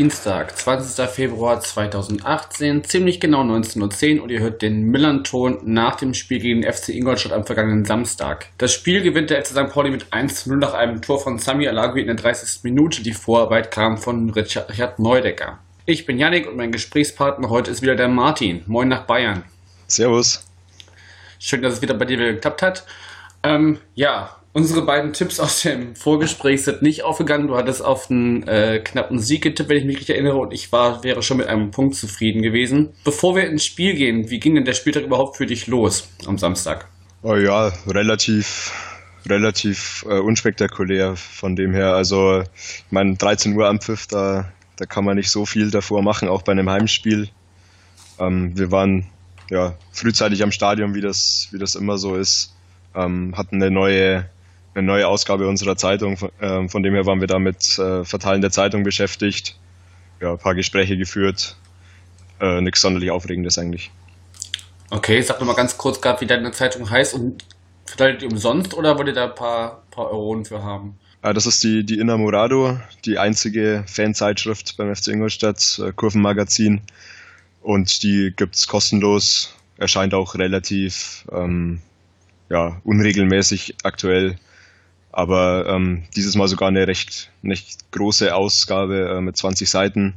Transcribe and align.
Dienstag, 0.00 0.56
20. 0.56 1.10
Februar 1.10 1.60
2018, 1.60 2.84
ziemlich 2.84 3.20
genau 3.20 3.42
19.10 3.42 4.16
Uhr 4.16 4.22
und 4.22 4.30
ihr 4.30 4.40
hört 4.40 4.62
den 4.62 4.84
Millern-Ton 4.84 5.58
nach 5.64 5.96
dem 5.96 6.14
Spiel 6.14 6.38
gegen 6.38 6.62
den 6.62 6.72
FC 6.72 6.88
Ingolstadt 6.88 7.32
am 7.32 7.44
vergangenen 7.44 7.84
Samstag. 7.84 8.46
Das 8.56 8.72
Spiel 8.72 9.02
gewinnt 9.02 9.28
der 9.28 9.44
FC 9.44 9.48
St. 9.48 9.68
Pauli 9.68 9.90
mit 9.90 10.10
1 10.10 10.46
0 10.46 10.56
nach 10.56 10.72
einem 10.72 11.02
Tor 11.02 11.20
von 11.20 11.38
Sami 11.38 11.68
Alagui 11.68 12.00
in 12.00 12.06
der 12.06 12.16
30. 12.16 12.64
Minute. 12.64 13.02
Die 13.02 13.12
Vorarbeit 13.12 13.70
kam 13.70 13.98
von 13.98 14.30
Richard 14.30 14.98
Neudecker. 14.98 15.58
Ich 15.84 16.06
bin 16.06 16.18
Yannick 16.18 16.48
und 16.48 16.56
mein 16.56 16.72
Gesprächspartner 16.72 17.50
heute 17.50 17.70
ist 17.70 17.82
wieder 17.82 17.94
der 17.94 18.08
Martin. 18.08 18.62
Moin 18.68 18.88
nach 18.88 19.04
Bayern. 19.04 19.44
Servus. 19.86 20.46
Schön, 21.38 21.60
dass 21.60 21.74
es 21.74 21.82
wieder 21.82 21.92
bei 21.92 22.06
dir 22.06 22.16
wieder 22.16 22.32
geklappt 22.32 22.62
hat. 22.62 22.86
Ähm, 23.42 23.78
ja, 23.94 24.39
unsere 24.52 24.82
beiden 24.82 25.12
Tipps 25.12 25.38
aus 25.38 25.62
dem 25.62 25.94
Vorgespräch 25.94 26.64
sind 26.64 26.82
nicht 26.82 27.04
aufgegangen. 27.04 27.46
Du 27.46 27.56
hattest 27.56 27.84
auf 27.84 28.10
einen 28.10 28.46
äh, 28.48 28.80
knappen 28.80 29.18
Sieg 29.18 29.42
getippt, 29.42 29.68
wenn 29.68 29.76
ich 29.76 29.84
mich 29.84 29.98
richtig 29.98 30.16
erinnere, 30.16 30.38
und 30.38 30.52
ich 30.52 30.72
war, 30.72 31.04
wäre 31.04 31.22
schon 31.22 31.36
mit 31.36 31.46
einem 31.46 31.70
Punkt 31.70 31.94
zufrieden 31.94 32.42
gewesen. 32.42 32.90
Bevor 33.04 33.36
wir 33.36 33.48
ins 33.48 33.64
Spiel 33.64 33.94
gehen, 33.94 34.30
wie 34.30 34.40
ging 34.40 34.54
denn 34.54 34.64
der 34.64 34.74
Spieltag 34.74 35.04
überhaupt 35.04 35.36
für 35.36 35.46
dich 35.46 35.66
los 35.66 36.08
am 36.26 36.38
Samstag? 36.38 36.88
Oh 37.22 37.36
ja, 37.36 37.72
relativ, 37.86 38.72
relativ 39.26 40.04
äh, 40.08 40.18
unspektakulär 40.18 41.16
von 41.16 41.54
dem 41.54 41.72
her. 41.72 41.94
Also, 41.94 42.42
ich 42.42 42.84
meine, 42.90 43.16
13 43.16 43.54
Uhr 43.54 43.68
am 43.68 43.80
Pfiff, 43.80 44.06
da, 44.06 44.50
da 44.76 44.86
kann 44.86 45.04
man 45.04 45.16
nicht 45.16 45.30
so 45.30 45.46
viel 45.46 45.70
davor 45.70 46.02
machen, 46.02 46.28
auch 46.28 46.42
bei 46.42 46.52
einem 46.52 46.70
Heimspiel. 46.70 47.28
Ähm, 48.18 48.56
wir 48.56 48.72
waren 48.72 49.06
ja 49.50 49.74
frühzeitig 49.92 50.42
am 50.42 50.52
Stadion, 50.52 50.94
wie 50.94 51.00
das, 51.00 51.48
wie 51.50 51.58
das 51.58 51.74
immer 51.74 51.98
so 51.98 52.16
ist. 52.16 52.54
Ähm, 52.94 53.34
hatten 53.36 53.56
eine 53.56 53.70
neue 53.70 54.28
eine 54.74 54.86
neue 54.86 55.08
Ausgabe 55.08 55.48
unserer 55.48 55.76
Zeitung. 55.76 56.16
Äh, 56.40 56.68
von 56.68 56.82
dem 56.82 56.94
her 56.94 57.06
waren 57.06 57.20
wir 57.20 57.26
da 57.26 57.38
mit 57.38 57.78
äh, 57.78 58.04
Verteilen 58.04 58.40
der 58.40 58.50
Zeitung 58.50 58.82
beschäftigt, 58.82 59.58
ja, 60.20 60.32
ein 60.32 60.38
paar 60.38 60.54
Gespräche 60.54 60.96
geführt. 60.96 61.56
Äh, 62.40 62.60
nichts 62.60 62.80
sonderlich 62.80 63.10
Aufregendes 63.10 63.58
eigentlich. 63.58 63.90
Okay, 64.90 65.20
sag 65.22 65.38
doch 65.38 65.46
mal 65.46 65.54
ganz 65.54 65.76
kurz 65.76 66.00
gerade, 66.00 66.20
wie 66.20 66.26
deine 66.26 66.50
Zeitung 66.52 66.88
heißt 66.90 67.14
und 67.14 67.44
verteilt 67.86 68.22
ihr 68.22 68.30
umsonst 68.30 68.74
oder 68.74 68.96
wollt 68.98 69.08
ihr 69.08 69.14
da 69.14 69.24
ein 69.26 69.34
paar, 69.34 69.82
paar 69.90 70.10
Euronen 70.10 70.44
für 70.44 70.62
haben? 70.62 70.98
Äh, 71.22 71.34
das 71.34 71.46
ist 71.46 71.62
die, 71.62 71.84
die 71.84 71.98
Innamorado, 71.98 72.78
die 73.04 73.18
einzige 73.18 73.84
Fanzeitschrift 73.86 74.76
beim 74.76 74.94
FC 74.94 75.08
Ingolstadt, 75.08 75.80
äh, 75.84 75.92
Kurvenmagazin. 75.92 76.80
Und 77.60 78.02
die 78.02 78.32
gibt 78.34 78.56
es 78.56 78.66
kostenlos, 78.66 79.54
erscheint 79.76 80.14
auch 80.14 80.34
relativ 80.34 81.26
ähm, 81.30 81.82
ja, 82.48 82.80
unregelmäßig 82.84 83.76
aktuell. 83.82 84.36
Aber 85.12 85.66
ähm, 85.66 86.04
dieses 86.14 86.36
Mal 86.36 86.48
sogar 86.48 86.68
eine 86.68 86.86
recht, 86.86 87.30
recht 87.44 87.90
große 87.92 88.34
Ausgabe 88.34 89.16
äh, 89.16 89.20
mit 89.20 89.36
20 89.36 89.68
Seiten. 89.68 90.14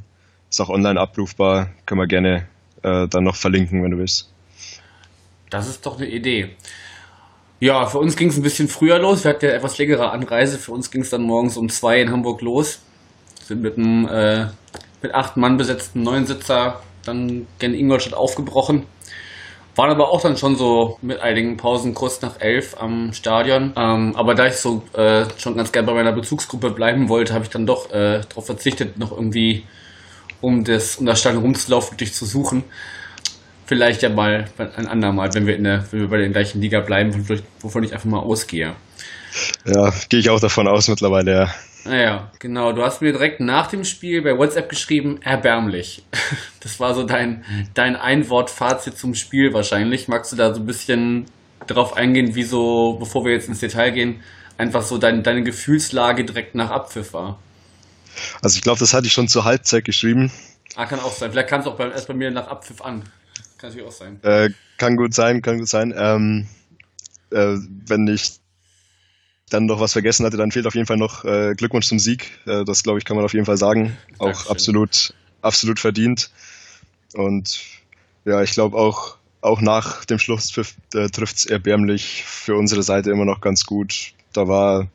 Ist 0.50 0.60
auch 0.60 0.68
online 0.68 1.00
abrufbar. 1.00 1.70
Können 1.84 2.00
wir 2.00 2.06
gerne 2.06 2.46
äh, 2.82 3.08
dann 3.08 3.24
noch 3.24 3.36
verlinken, 3.36 3.82
wenn 3.82 3.90
du 3.90 3.98
willst. 3.98 4.30
Das 5.50 5.68
ist 5.68 5.84
doch 5.84 5.98
eine 5.98 6.08
Idee. 6.08 6.50
Ja, 7.60 7.86
für 7.86 7.98
uns 7.98 8.16
ging 8.16 8.28
es 8.28 8.36
ein 8.36 8.42
bisschen 8.42 8.68
früher 8.68 8.98
los. 8.98 9.24
Wir 9.24 9.30
hatten 9.30 9.46
ja 9.46 9.52
etwas 9.52 9.78
längere 9.78 10.10
Anreise. 10.10 10.58
Für 10.58 10.72
uns 10.72 10.90
ging 10.90 11.02
es 11.02 11.10
dann 11.10 11.22
morgens 11.22 11.56
um 11.56 11.68
zwei 11.68 12.00
in 12.00 12.10
Hamburg 12.10 12.40
los. 12.42 12.80
Sind 13.42 13.62
mit 13.62 13.78
einem 13.78 14.06
äh, 14.08 14.46
mit 15.02 15.14
acht 15.14 15.36
Mann 15.36 15.56
besetzten 15.56 16.02
Neunsitzer 16.02 16.80
dann 17.04 17.46
gen 17.58 17.74
Ingolstadt 17.74 18.14
aufgebrochen. 18.14 18.86
Waren 19.76 19.90
aber 19.90 20.10
auch 20.10 20.20
dann 20.20 20.36
schon 20.36 20.56
so 20.56 20.98
mit 21.02 21.20
einigen 21.20 21.56
Pausen 21.56 21.94
kurz 21.94 22.20
nach 22.22 22.40
elf 22.40 22.76
am 22.78 23.12
Stadion. 23.12 23.72
Ähm, 23.76 24.14
aber 24.14 24.34
da 24.34 24.46
ich 24.46 24.54
so 24.54 24.84
äh, 24.94 25.24
schon 25.36 25.56
ganz 25.56 25.72
gerne 25.72 25.86
bei 25.86 25.94
meiner 25.94 26.12
Bezugsgruppe 26.12 26.70
bleiben 26.70 27.08
wollte, 27.08 27.34
habe 27.34 27.44
ich 27.44 27.50
dann 27.50 27.66
doch 27.66 27.90
äh, 27.90 28.20
darauf 28.28 28.46
verzichtet, 28.46 28.98
noch 28.98 29.10
irgendwie 29.10 29.64
um 30.40 30.62
das, 30.62 30.96
um 30.96 31.06
das 31.06 31.18
Stadion 31.20 31.42
rumzulaufen, 31.42 31.96
dich 31.96 32.12
zu 32.12 32.24
suchen. 32.24 32.62
Vielleicht 33.66 34.02
ja 34.02 34.10
mal 34.10 34.44
ein 34.58 34.86
andermal, 34.86 35.32
wenn 35.34 35.46
wir, 35.46 35.56
in 35.56 35.64
der, 35.64 35.84
wenn 35.90 36.00
wir 36.00 36.08
bei 36.08 36.18
der 36.18 36.28
gleichen 36.28 36.60
Liga 36.60 36.80
bleiben, 36.80 37.26
wovon 37.60 37.82
ich 37.82 37.94
einfach 37.94 38.08
mal 38.08 38.20
ausgehe. 38.20 38.74
Ja, 39.64 39.92
gehe 40.08 40.20
ich 40.20 40.30
auch 40.30 40.38
davon 40.38 40.68
aus 40.68 40.86
mittlerweile, 40.88 41.32
ja. 41.32 41.54
Naja, 41.84 42.30
genau. 42.38 42.72
Du 42.72 42.82
hast 42.82 43.02
mir 43.02 43.12
direkt 43.12 43.40
nach 43.40 43.66
dem 43.66 43.84
Spiel 43.84 44.22
bei 44.22 44.36
WhatsApp 44.38 44.68
geschrieben, 44.68 45.20
erbärmlich. 45.22 46.04
Das 46.60 46.80
war 46.80 46.94
so 46.94 47.04
dein, 47.04 47.44
dein 47.74 47.94
Einwort-Fazit 47.94 48.96
zum 48.96 49.14
Spiel 49.14 49.52
wahrscheinlich. 49.52 50.08
Magst 50.08 50.32
du 50.32 50.36
da 50.36 50.54
so 50.54 50.62
ein 50.62 50.66
bisschen 50.66 51.26
darauf 51.66 51.94
eingehen, 51.94 52.34
wie 52.34 52.42
so, 52.42 52.96
bevor 52.98 53.26
wir 53.26 53.32
jetzt 53.32 53.48
ins 53.48 53.60
Detail 53.60 53.90
gehen, 53.90 54.22
einfach 54.56 54.82
so 54.82 54.96
dein, 54.96 55.22
deine 55.22 55.42
Gefühlslage 55.42 56.24
direkt 56.24 56.54
nach 56.54 56.70
Abpfiff 56.70 57.12
war? 57.12 57.38
Also 58.40 58.56
ich 58.56 58.62
glaube, 58.62 58.78
das 58.78 58.94
hatte 58.94 59.06
ich 59.06 59.12
schon 59.12 59.28
zur 59.28 59.44
Halbzeit 59.44 59.84
geschrieben. 59.84 60.32
Ah, 60.74 60.86
kann 60.86 61.00
auch 61.00 61.12
sein. 61.12 61.30
Vielleicht 61.32 61.48
kam 61.48 61.60
es 61.60 61.66
auch 61.66 61.76
bei, 61.76 61.90
erst 61.90 62.08
bei 62.08 62.14
mir 62.14 62.30
nach 62.30 62.48
Abpfiff 62.48 62.80
an. 62.80 63.02
Kann 63.58 63.68
natürlich 63.68 63.86
auch 63.86 63.92
sein. 63.92 64.18
Äh, 64.22 64.48
kann 64.78 64.96
gut 64.96 65.12
sein, 65.12 65.42
kann 65.42 65.58
gut 65.58 65.68
sein. 65.68 65.92
Ähm, 65.94 66.48
äh, 67.30 67.56
wenn 67.86 68.06
ich 68.08 68.40
dann 69.50 69.66
noch 69.66 69.80
was 69.80 69.92
vergessen 69.92 70.24
hatte, 70.24 70.36
dann 70.36 70.52
fehlt 70.52 70.66
auf 70.66 70.74
jeden 70.74 70.86
Fall 70.86 70.96
noch 70.96 71.24
äh, 71.24 71.54
Glückwunsch 71.54 71.86
zum 71.86 71.98
Sieg. 71.98 72.30
Äh, 72.46 72.64
das 72.64 72.82
glaube 72.82 72.98
ich, 72.98 73.04
kann 73.04 73.16
man 73.16 73.24
auf 73.24 73.34
jeden 73.34 73.46
Fall 73.46 73.56
sagen. 73.56 73.96
Auch 74.18 74.26
Dankeschön. 74.26 74.50
absolut, 74.50 75.14
absolut 75.42 75.80
verdient. 75.80 76.30
Und 77.14 77.60
ja, 78.24 78.42
ich 78.42 78.52
glaube 78.52 78.76
auch, 78.76 79.16
auch 79.40 79.60
nach 79.60 80.04
dem 80.06 80.18
Schlusspfiff 80.18 80.74
äh, 80.94 81.08
trifft 81.08 81.36
es 81.36 81.44
erbärmlich 81.44 82.24
für 82.24 82.56
unsere 82.56 82.82
Seite 82.82 83.10
immer 83.10 83.26
noch 83.26 83.40
ganz 83.40 83.66
gut. 83.66 84.12
Da 84.32 84.48
war 84.48 84.88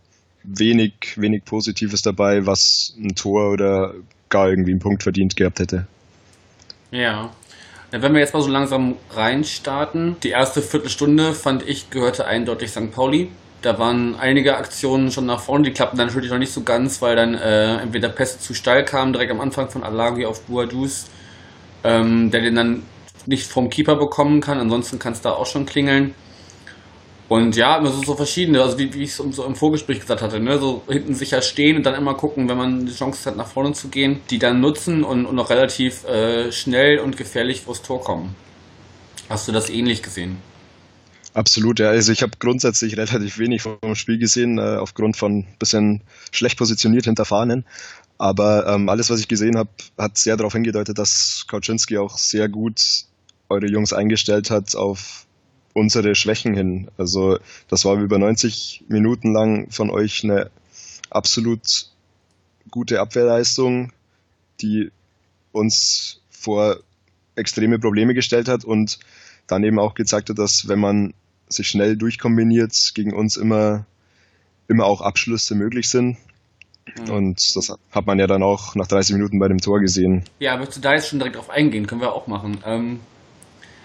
wenig, 0.43 0.93
wenig 1.15 1.45
Positives 1.45 2.01
dabei, 2.01 2.45
was 2.45 2.95
ein 2.97 3.15
Tor 3.15 3.51
oder 3.51 3.93
gar 4.29 4.49
irgendwie 4.49 4.71
einen 4.71 4.79
Punkt 4.79 5.03
verdient 5.03 5.35
gehabt 5.35 5.59
hätte. 5.59 5.87
Ja. 6.91 7.31
Wenn 7.91 8.13
wir 8.13 8.19
jetzt 8.19 8.33
mal 8.33 8.41
so 8.41 8.49
langsam 8.49 8.95
reinstarten, 9.11 10.17
die 10.21 10.29
erste 10.29 10.61
Viertelstunde 10.61 11.33
fand 11.33 11.67
ich 11.67 11.89
gehörte 11.89 12.25
eindeutig 12.25 12.69
St. 12.69 12.91
Pauli 12.91 13.29
da 13.61 13.77
waren 13.77 14.15
einige 14.15 14.57
Aktionen 14.57 15.11
schon 15.11 15.25
nach 15.25 15.41
vorne, 15.41 15.65
die 15.65 15.71
klappten 15.71 15.97
dann 15.97 16.07
natürlich 16.07 16.31
noch 16.31 16.37
nicht 16.37 16.53
so 16.53 16.63
ganz, 16.63 17.01
weil 17.01 17.15
dann 17.15 17.35
äh, 17.35 17.77
entweder 17.77 18.09
Pässe 18.09 18.39
zu 18.39 18.53
steil 18.53 18.85
kamen, 18.85 19.13
direkt 19.13 19.31
am 19.31 19.41
Anfang 19.41 19.69
von 19.69 19.83
Alagi 19.83 20.25
auf 20.25 20.41
Buadus, 20.43 21.07
ähm, 21.83 22.31
der 22.31 22.41
den 22.41 22.55
dann 22.55 22.83
nicht 23.25 23.47
vom 23.47 23.69
Keeper 23.69 23.95
bekommen 23.95 24.41
kann, 24.41 24.59
ansonsten 24.59 24.97
kann 24.97 25.13
es 25.13 25.21
da 25.21 25.31
auch 25.31 25.45
schon 25.45 25.65
klingeln. 25.65 26.15
Und 27.27 27.55
ja, 27.55 27.79
es 27.83 27.93
sind 27.93 28.07
so 28.07 28.15
verschiedene, 28.15 28.59
also 28.61 28.79
wie, 28.79 28.91
wie 28.93 29.03
ich 29.03 29.11
es 29.11 29.17
so 29.17 29.45
im 29.45 29.55
Vorgespräch 29.55 29.99
gesagt 29.99 30.23
hatte, 30.23 30.39
ne? 30.39 30.57
so 30.57 30.81
hinten 30.89 31.13
sicher 31.13 31.43
stehen 31.43 31.77
und 31.77 31.85
dann 31.85 31.93
immer 31.93 32.15
gucken, 32.15 32.49
wenn 32.49 32.57
man 32.57 32.85
die 32.87 32.93
Chance 32.93 33.29
hat, 33.29 33.37
nach 33.37 33.47
vorne 33.47 33.73
zu 33.73 33.89
gehen, 33.89 34.21
die 34.31 34.39
dann 34.39 34.61
nutzen 34.61 35.03
und, 35.03 35.27
und 35.27 35.37
auch 35.37 35.51
relativ 35.51 36.05
äh, 36.05 36.51
schnell 36.51 36.97
und 36.97 37.17
gefährlich 37.17 37.61
vors 37.61 37.83
Tor 37.83 38.03
kommen. 38.03 38.35
Hast 39.29 39.47
du 39.47 39.51
das 39.51 39.69
ähnlich 39.69 40.01
gesehen? 40.01 40.48
Absolut, 41.33 41.79
ja. 41.79 41.89
Also 41.89 42.11
ich 42.11 42.23
habe 42.23 42.33
grundsätzlich 42.39 42.97
relativ 42.97 43.37
wenig 43.37 43.61
vom 43.61 43.95
Spiel 43.95 44.17
gesehen, 44.17 44.57
äh, 44.57 44.77
aufgrund 44.77 45.15
von 45.15 45.45
bisschen 45.59 46.01
schlecht 46.31 46.57
positioniert 46.57 47.05
hinter 47.05 47.25
Fahnen. 47.25 47.65
Aber 48.17 48.67
ähm, 48.67 48.89
alles, 48.89 49.09
was 49.09 49.19
ich 49.19 49.27
gesehen 49.27 49.57
habe, 49.57 49.69
hat 49.97 50.17
sehr 50.17 50.35
darauf 50.35 50.53
hingedeutet, 50.53 50.97
dass 50.97 51.45
Kauczynski 51.47 51.97
auch 51.97 52.17
sehr 52.17 52.49
gut 52.49 53.05
eure 53.47 53.67
Jungs 53.67 53.93
eingestellt 53.93 54.51
hat 54.51 54.75
auf 54.75 55.25
unsere 55.73 56.15
Schwächen 56.15 56.53
hin. 56.55 56.89
Also 56.97 57.39
das 57.69 57.85
war 57.85 57.95
über 57.95 58.17
90 58.17 58.85
Minuten 58.89 59.33
lang 59.33 59.69
von 59.71 59.89
euch 59.89 60.23
eine 60.23 60.49
absolut 61.09 61.91
gute 62.69 62.99
Abwehrleistung, 62.99 63.91
die 64.61 64.91
uns 65.51 66.21
vor 66.29 66.79
extreme 67.35 67.79
Probleme 67.79 68.13
gestellt 68.13 68.47
hat 68.47 68.65
und 68.65 68.99
dann 69.47 69.63
eben 69.63 69.79
auch 69.79 69.93
gezeigt 69.93 70.29
hat, 70.29 70.37
dass 70.37 70.67
wenn 70.67 70.79
man 70.79 71.13
sich 71.49 71.67
schnell 71.67 71.97
durchkombiniert, 71.97 72.73
gegen 72.93 73.13
uns 73.13 73.37
immer, 73.37 73.85
immer 74.67 74.85
auch 74.85 75.01
Abschlüsse 75.01 75.55
möglich 75.55 75.89
sind. 75.89 76.17
Mhm. 76.97 77.13
Und 77.13 77.55
das 77.55 77.75
hat 77.91 78.05
man 78.05 78.19
ja 78.19 78.27
dann 78.27 78.43
auch 78.43 78.75
nach 78.75 78.87
30 78.87 79.13
Minuten 79.15 79.39
bei 79.39 79.47
dem 79.47 79.59
Tor 79.59 79.79
gesehen. 79.79 80.23
Ja, 80.39 80.57
möchtest 80.57 80.77
du 80.77 80.81
da 80.81 80.93
jetzt 80.93 81.09
schon 81.09 81.19
direkt 81.19 81.35
drauf 81.35 81.49
eingehen? 81.49 81.87
Können 81.87 82.01
wir 82.01 82.13
auch 82.13 82.27
machen. 82.27 82.59
Ähm, 82.65 82.99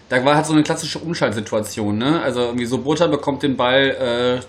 da 0.08 0.24
war 0.24 0.36
halt 0.36 0.46
so 0.46 0.52
eine 0.52 0.62
klassische 0.62 0.98
Umschaltsituation, 0.98 1.96
ne? 1.96 2.20
Also 2.22 2.40
irgendwie 2.40 2.66
so 2.66 2.78
Butter 2.78 3.08
bekommt 3.08 3.42
den 3.42 3.56
Ball 3.56 3.90
äh, 3.90 4.44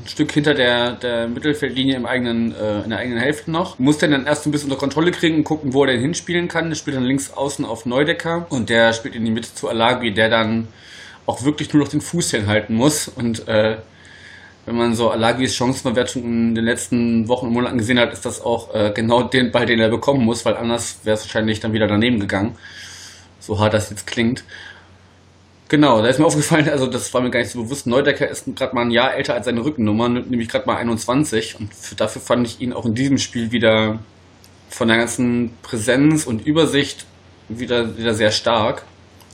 ein 0.00 0.08
Stück 0.08 0.30
hinter 0.32 0.54
der, 0.54 0.92
der 0.92 1.28
Mittelfeldlinie 1.28 1.96
im 1.96 2.06
eigenen, 2.06 2.54
äh, 2.54 2.82
in 2.82 2.90
der 2.90 2.98
eigenen 2.98 3.18
Hälfte 3.18 3.50
noch. 3.50 3.78
Muss 3.78 3.98
den 3.98 4.12
dann 4.12 4.26
erst 4.26 4.46
ein 4.46 4.52
bisschen 4.52 4.70
unter 4.70 4.78
Kontrolle 4.78 5.10
kriegen 5.10 5.36
und 5.36 5.44
gucken, 5.44 5.72
wo 5.72 5.84
er 5.84 5.92
denn 5.92 6.00
hinspielen 6.00 6.48
kann. 6.48 6.68
Der 6.68 6.76
spielt 6.76 6.96
dann 6.96 7.04
links 7.04 7.32
außen 7.32 7.64
auf 7.64 7.86
Neudecker 7.86 8.46
und 8.50 8.70
der 8.70 8.92
spielt 8.92 9.14
in 9.14 9.24
die 9.24 9.30
Mitte 9.30 9.54
zu 9.54 9.68
Alagui, 9.68 10.12
der 10.12 10.28
dann 10.28 10.68
auch 11.28 11.44
wirklich 11.44 11.72
nur 11.74 11.82
noch 11.82 11.90
den 11.90 12.00
Fuß 12.00 12.30
hinhalten 12.30 12.74
muss. 12.74 13.06
Und 13.06 13.46
äh, 13.48 13.76
wenn 14.64 14.76
man 14.76 14.94
so 14.94 15.10
Alagis 15.10 15.54
Chancenverwertung 15.54 16.24
in 16.24 16.54
den 16.54 16.64
letzten 16.64 17.28
Wochen 17.28 17.46
und 17.46 17.52
Monaten 17.52 17.76
gesehen 17.76 17.98
hat, 17.98 18.14
ist 18.14 18.24
das 18.24 18.40
auch 18.40 18.74
äh, 18.74 18.92
genau 18.94 19.22
den 19.22 19.52
Ball, 19.52 19.66
den 19.66 19.78
er 19.78 19.90
bekommen 19.90 20.24
muss, 20.24 20.46
weil 20.46 20.56
anders 20.56 21.00
wäre 21.04 21.14
es 21.14 21.24
wahrscheinlich 21.24 21.60
dann 21.60 21.74
wieder 21.74 21.86
daneben 21.86 22.18
gegangen. 22.18 22.56
So 23.40 23.60
hart 23.60 23.74
das 23.74 23.90
jetzt 23.90 24.06
klingt. 24.06 24.42
Genau, 25.68 26.00
da 26.00 26.08
ist 26.08 26.18
mir 26.18 26.24
aufgefallen, 26.24 26.66
also 26.70 26.86
das 26.86 27.12
war 27.12 27.20
mir 27.20 27.30
gar 27.30 27.40
nicht 27.40 27.50
so 27.50 27.62
bewusst. 27.62 27.86
Neudecker 27.86 28.26
ist 28.26 28.44
gerade 28.56 28.74
mal 28.74 28.86
ein 28.86 28.90
Jahr 28.90 29.14
älter 29.14 29.34
als 29.34 29.44
seine 29.44 29.62
Rückennummer, 29.62 30.08
nämlich 30.08 30.48
gerade 30.48 30.66
mal 30.66 30.76
21. 30.78 31.60
Und 31.60 31.70
dafür 31.98 32.22
fand 32.22 32.46
ich 32.46 32.62
ihn 32.62 32.72
auch 32.72 32.86
in 32.86 32.94
diesem 32.94 33.18
Spiel 33.18 33.52
wieder 33.52 33.98
von 34.70 34.88
der 34.88 34.96
ganzen 34.96 35.50
Präsenz 35.60 36.26
und 36.26 36.46
Übersicht 36.46 37.04
wieder, 37.50 37.98
wieder 37.98 38.14
sehr 38.14 38.30
stark. 38.30 38.84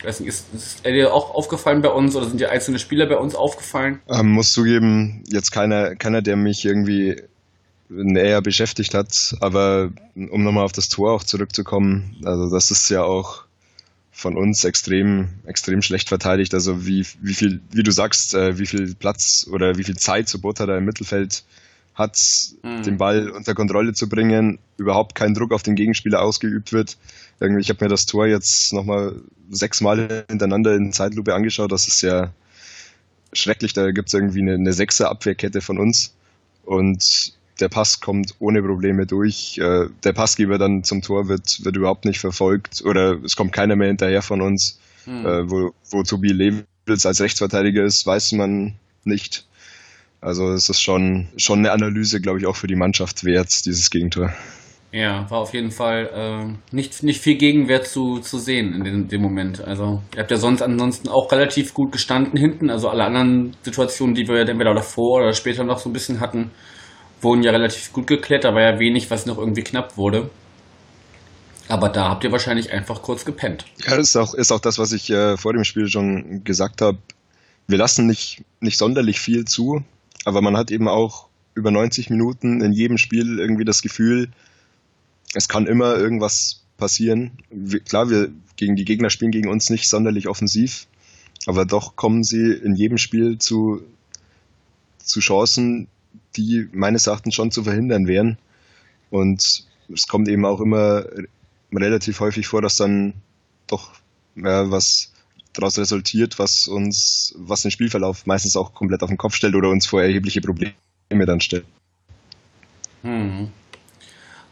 Weiß 0.04 0.20
nicht, 0.20 0.28
ist, 0.28 0.46
ist 0.54 0.80
er 0.84 0.92
dir 0.92 1.14
auch 1.14 1.34
aufgefallen 1.34 1.82
bei 1.82 1.88
uns 1.88 2.14
oder 2.14 2.26
sind 2.26 2.40
dir 2.40 2.50
einzelne 2.50 2.78
Spieler 2.78 3.06
bei 3.06 3.16
uns 3.16 3.34
aufgefallen? 3.34 4.00
Ähm, 4.08 4.32
muss 4.32 4.52
zugeben, 4.52 5.24
jetzt 5.28 5.50
keiner, 5.50 5.96
keiner, 5.96 6.22
der 6.22 6.36
mich 6.36 6.64
irgendwie 6.64 7.22
näher 7.88 8.42
beschäftigt 8.42 8.94
hat, 8.94 9.36
aber 9.40 9.90
um 10.14 10.42
nochmal 10.42 10.64
auf 10.64 10.72
das 10.72 10.88
Tor 10.88 11.12
auch 11.12 11.24
zurückzukommen, 11.24 12.16
also 12.24 12.50
das 12.50 12.70
ist 12.70 12.88
ja 12.88 13.04
auch 13.04 13.44
von 14.14 14.36
uns 14.36 14.64
extrem, 14.64 15.28
extrem 15.44 15.82
schlecht 15.82 16.08
verteidigt. 16.08 16.54
Also 16.54 16.86
wie, 16.86 17.04
wie 17.20 17.34
viel, 17.34 17.60
wie 17.72 17.82
du 17.82 17.90
sagst, 17.90 18.34
äh, 18.34 18.58
wie 18.58 18.66
viel 18.66 18.94
Platz 18.94 19.46
oder 19.50 19.76
wie 19.76 19.84
viel 19.84 19.96
Zeit 19.96 20.28
Sobota 20.28 20.66
da 20.66 20.78
im 20.78 20.84
Mittelfeld 20.84 21.42
hat, 21.94 22.18
mhm. 22.62 22.82
den 22.82 22.98
Ball 22.98 23.30
unter 23.30 23.54
Kontrolle 23.54 23.92
zu 23.92 24.08
bringen, 24.08 24.58
überhaupt 24.76 25.14
kein 25.14 25.34
Druck 25.34 25.52
auf 25.52 25.62
den 25.62 25.76
Gegenspieler 25.76 26.22
ausgeübt 26.22 26.72
wird. 26.72 26.96
Irgendwie, 27.40 27.60
ich 27.60 27.68
habe 27.68 27.84
mir 27.84 27.88
das 27.88 28.06
Tor 28.06 28.26
jetzt 28.26 28.72
nochmal 28.72 29.14
sechsmal 29.50 30.24
hintereinander 30.28 30.74
in 30.74 30.92
Zeitlupe 30.92 31.34
angeschaut. 31.34 31.72
Das 31.72 31.88
ist 31.88 32.02
ja 32.02 32.32
schrecklich. 33.32 33.72
Da 33.72 33.90
gibt 33.90 34.08
es 34.08 34.14
irgendwie 34.14 34.40
eine, 34.40 34.54
eine 34.54 34.72
sechser 34.72 35.10
Abwehrkette 35.10 35.60
von 35.60 35.78
uns. 35.78 36.14
Und 36.64 37.34
der 37.60 37.68
Pass 37.68 38.00
kommt 38.00 38.34
ohne 38.38 38.62
Probleme 38.62 39.06
durch. 39.06 39.58
Äh, 39.58 39.86
der 40.02 40.12
Passgeber 40.12 40.58
dann 40.58 40.84
zum 40.84 41.02
Tor 41.02 41.28
wird, 41.28 41.64
wird 41.64 41.76
überhaupt 41.76 42.04
nicht 42.04 42.18
verfolgt 42.18 42.82
oder 42.84 43.22
es 43.22 43.36
kommt 43.36 43.52
keiner 43.52 43.76
mehr 43.76 43.88
hinterher 43.88 44.22
von 44.22 44.40
uns. 44.40 44.80
Hm. 45.04 45.26
Äh, 45.26 45.50
wo, 45.50 45.74
wo 45.90 46.02
Tobi 46.02 46.28
Lewitz 46.28 47.06
als 47.06 47.20
Rechtsverteidiger 47.20 47.84
ist, 47.84 48.06
weiß 48.06 48.32
man 48.32 48.74
nicht. 49.04 49.46
Also 50.24 50.52
es 50.52 50.70
ist 50.70 50.80
schon, 50.80 51.28
schon 51.36 51.58
eine 51.58 51.72
Analyse, 51.72 52.18
glaube 52.18 52.38
ich, 52.38 52.46
auch 52.46 52.56
für 52.56 52.66
die 52.66 52.76
Mannschaft 52.76 53.24
wert, 53.24 53.50
dieses 53.66 53.90
Gegentor. 53.90 54.32
Ja, 54.90 55.30
war 55.30 55.40
auf 55.40 55.52
jeden 55.52 55.70
Fall 55.70 56.08
äh, 56.14 56.74
nicht, 56.74 57.02
nicht 57.02 57.20
viel 57.20 57.36
Gegenwert 57.36 57.86
zu, 57.86 58.20
zu 58.20 58.38
sehen 58.38 58.72
in 58.72 58.84
dem, 58.84 59.08
dem 59.08 59.20
Moment. 59.20 59.62
Also 59.62 60.00
ihr 60.14 60.20
habt 60.20 60.30
ja 60.30 60.38
sonst 60.38 60.62
ansonsten 60.62 61.08
auch 61.08 61.30
relativ 61.30 61.74
gut 61.74 61.92
gestanden 61.92 62.38
hinten. 62.38 62.70
Also 62.70 62.88
alle 62.88 63.04
anderen 63.04 63.54
Situationen, 63.62 64.14
die 64.14 64.26
wir 64.26 64.48
entweder 64.48 64.72
davor 64.72 65.20
oder 65.20 65.34
später 65.34 65.62
noch 65.62 65.78
so 65.78 65.90
ein 65.90 65.92
bisschen 65.92 66.20
hatten, 66.20 66.52
wurden 67.20 67.42
ja 67.42 67.50
relativ 67.50 67.92
gut 67.92 68.06
geklärt, 68.06 68.44
da 68.44 68.54
war 68.54 68.62
ja 68.62 68.78
wenig, 68.78 69.10
was 69.10 69.26
noch 69.26 69.36
irgendwie 69.36 69.62
knapp 69.62 69.98
wurde. 69.98 70.30
Aber 71.68 71.90
da 71.90 72.08
habt 72.08 72.24
ihr 72.24 72.32
wahrscheinlich 72.32 72.72
einfach 72.72 73.02
kurz 73.02 73.26
gepennt. 73.26 73.66
Ja, 73.84 73.96
das 73.96 74.08
ist 74.08 74.16
auch, 74.16 74.32
ist 74.32 74.52
auch 74.52 74.60
das, 74.60 74.78
was 74.78 74.92
ich 74.92 75.10
äh, 75.10 75.36
vor 75.36 75.52
dem 75.52 75.64
Spiel 75.64 75.88
schon 75.88 76.44
gesagt 76.44 76.80
habe. 76.80 76.96
Wir 77.66 77.76
lassen 77.76 78.06
nicht, 78.06 78.42
nicht 78.60 78.78
sonderlich 78.78 79.20
viel 79.20 79.44
zu, 79.44 79.82
aber 80.24 80.40
man 80.40 80.56
hat 80.56 80.70
eben 80.70 80.88
auch 80.88 81.28
über 81.54 81.70
90 81.70 82.10
Minuten 82.10 82.60
in 82.60 82.72
jedem 82.72 82.98
Spiel 82.98 83.38
irgendwie 83.38 83.64
das 83.64 83.82
Gefühl, 83.82 84.30
es 85.34 85.48
kann 85.48 85.66
immer 85.66 85.96
irgendwas 85.96 86.64
passieren. 86.76 87.32
Klar, 87.86 88.10
wir 88.10 88.30
gegen 88.56 88.76
die 88.76 88.84
Gegner 88.84 89.10
spielen 89.10 89.30
gegen 89.30 89.48
uns 89.48 89.70
nicht 89.70 89.88
sonderlich 89.88 90.28
offensiv, 90.28 90.86
aber 91.46 91.64
doch 91.64 91.96
kommen 91.96 92.24
sie 92.24 92.52
in 92.52 92.74
jedem 92.74 92.98
Spiel 92.98 93.38
zu, 93.38 93.82
zu 94.98 95.20
Chancen, 95.20 95.88
die 96.36 96.68
meines 96.72 97.06
Erachtens 97.06 97.34
schon 97.34 97.50
zu 97.50 97.64
verhindern 97.64 98.06
wären. 98.06 98.38
Und 99.10 99.66
es 99.92 100.08
kommt 100.08 100.28
eben 100.28 100.44
auch 100.44 100.60
immer 100.60 101.04
relativ 101.72 102.20
häufig 102.20 102.46
vor, 102.46 102.62
dass 102.62 102.76
dann 102.76 103.14
doch 103.66 103.92
ja, 104.36 104.70
was 104.70 105.12
daraus 105.54 105.78
resultiert, 105.78 106.38
was 106.38 106.68
uns, 106.68 107.34
was 107.38 107.62
den 107.62 107.70
Spielverlauf 107.70 108.26
meistens 108.26 108.56
auch 108.56 108.74
komplett 108.74 109.02
auf 109.02 109.08
den 109.08 109.18
Kopf 109.18 109.34
stellt 109.34 109.54
oder 109.54 109.70
uns 109.70 109.86
vor 109.86 110.02
erhebliche 110.02 110.40
Probleme 110.40 110.74
dann 111.10 111.40
stellt. 111.40 111.64
Hm. 113.02 113.50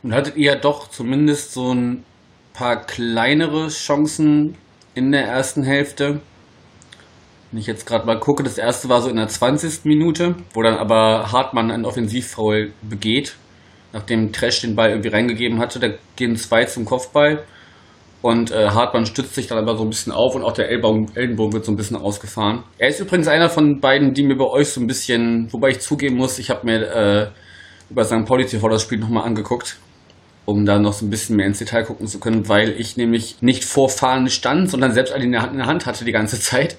Und 0.03 0.15
hattet 0.15 0.37
ihr 0.37 0.57
doch 0.57 0.89
zumindest 0.91 1.53
so 1.53 1.73
ein 1.73 2.05
paar 2.53 2.85
kleinere 2.85 3.69
Chancen 3.69 4.57
in 4.95 5.13
der 5.13 5.25
ersten 5.25 5.63
Hälfte? 5.63 6.21
Wenn 7.51 7.61
ich 7.61 7.67
jetzt 7.67 7.87
gerade 7.87 8.07
mal 8.07 8.19
gucke, 8.19 8.43
das 8.43 8.59
erste 8.59 8.89
war 8.89 9.03
so 9.03 9.11
in 9.11 9.17
der 9.17 9.29
20. 9.29 9.85
Minute, 9.85 10.37
wo 10.55 10.63
dann 10.63 10.77
aber 10.77 11.33
Hartmann 11.33 11.71
einen 11.71 11.85
Offensivfoul 11.85 12.73
begeht, 12.83 13.37
nachdem 13.93 14.33
Trash 14.33 14.63
den 14.63 14.75
Ball 14.75 14.91
irgendwie 14.91 15.11
reingegeben 15.11 15.59
hatte. 15.59 15.79
Da 15.79 15.89
gehen 16.17 16.37
zwei 16.37 16.65
zum 16.65 16.85
Kopfball 16.85 17.45
und 18.23 18.51
äh, 18.51 18.69
Hartmann 18.69 19.05
stützt 19.05 19.35
sich 19.35 19.49
dann 19.49 19.59
aber 19.59 19.77
so 19.77 19.83
ein 19.83 19.91
bisschen 19.91 20.13
auf 20.13 20.35
und 20.35 20.43
auch 20.43 20.53
der 20.53 20.71
Ellbogen, 20.71 21.11
Ellenbogen 21.15 21.53
wird 21.53 21.65
so 21.65 21.73
ein 21.73 21.77
bisschen 21.77 21.97
ausgefahren. 21.97 22.63
Er 22.79 22.89
ist 22.89 23.01
übrigens 23.01 23.29
einer 23.29 23.51
von 23.51 23.81
beiden, 23.81 24.15
die 24.15 24.23
mir 24.23 24.37
bei 24.37 24.47
euch 24.47 24.69
so 24.69 24.81
ein 24.81 24.87
bisschen, 24.87 25.53
wobei 25.53 25.71
ich 25.71 25.81
zugeben 25.81 26.17
muss, 26.17 26.39
ich 26.39 26.51
habe 26.51 26.65
mir 26.65 26.83
äh, 26.83 27.29
über 27.91 28.05
St. 28.05 28.25
Pauli 28.25 28.47
TV 28.47 28.67
das 28.69 28.83
Spiel 28.83 28.99
nochmal 28.99 29.25
angeguckt 29.25 29.77
um 30.45 30.65
da 30.65 30.79
noch 30.79 30.93
so 30.93 31.07
ein 31.07 31.11
bisschen 31.11 31.37
mehr 31.37 31.47
ins 31.47 31.59
Detail 31.59 31.85
gucken 31.85 32.07
zu 32.07 32.19
können, 32.19 32.49
weil 32.49 32.71
ich 32.71 32.97
nämlich 32.97 33.41
nicht 33.43 33.65
vor 33.65 33.89
Fahnen 33.89 34.29
stand, 34.29 34.71
sondern 34.71 34.93
selbst 34.93 35.13
eine 35.13 35.25
in 35.25 35.33
der 35.33 35.67
Hand 35.67 35.87
hatte 35.87 36.05
die 36.05 36.13
ganze 36.13 36.41
Zeit 36.41 36.77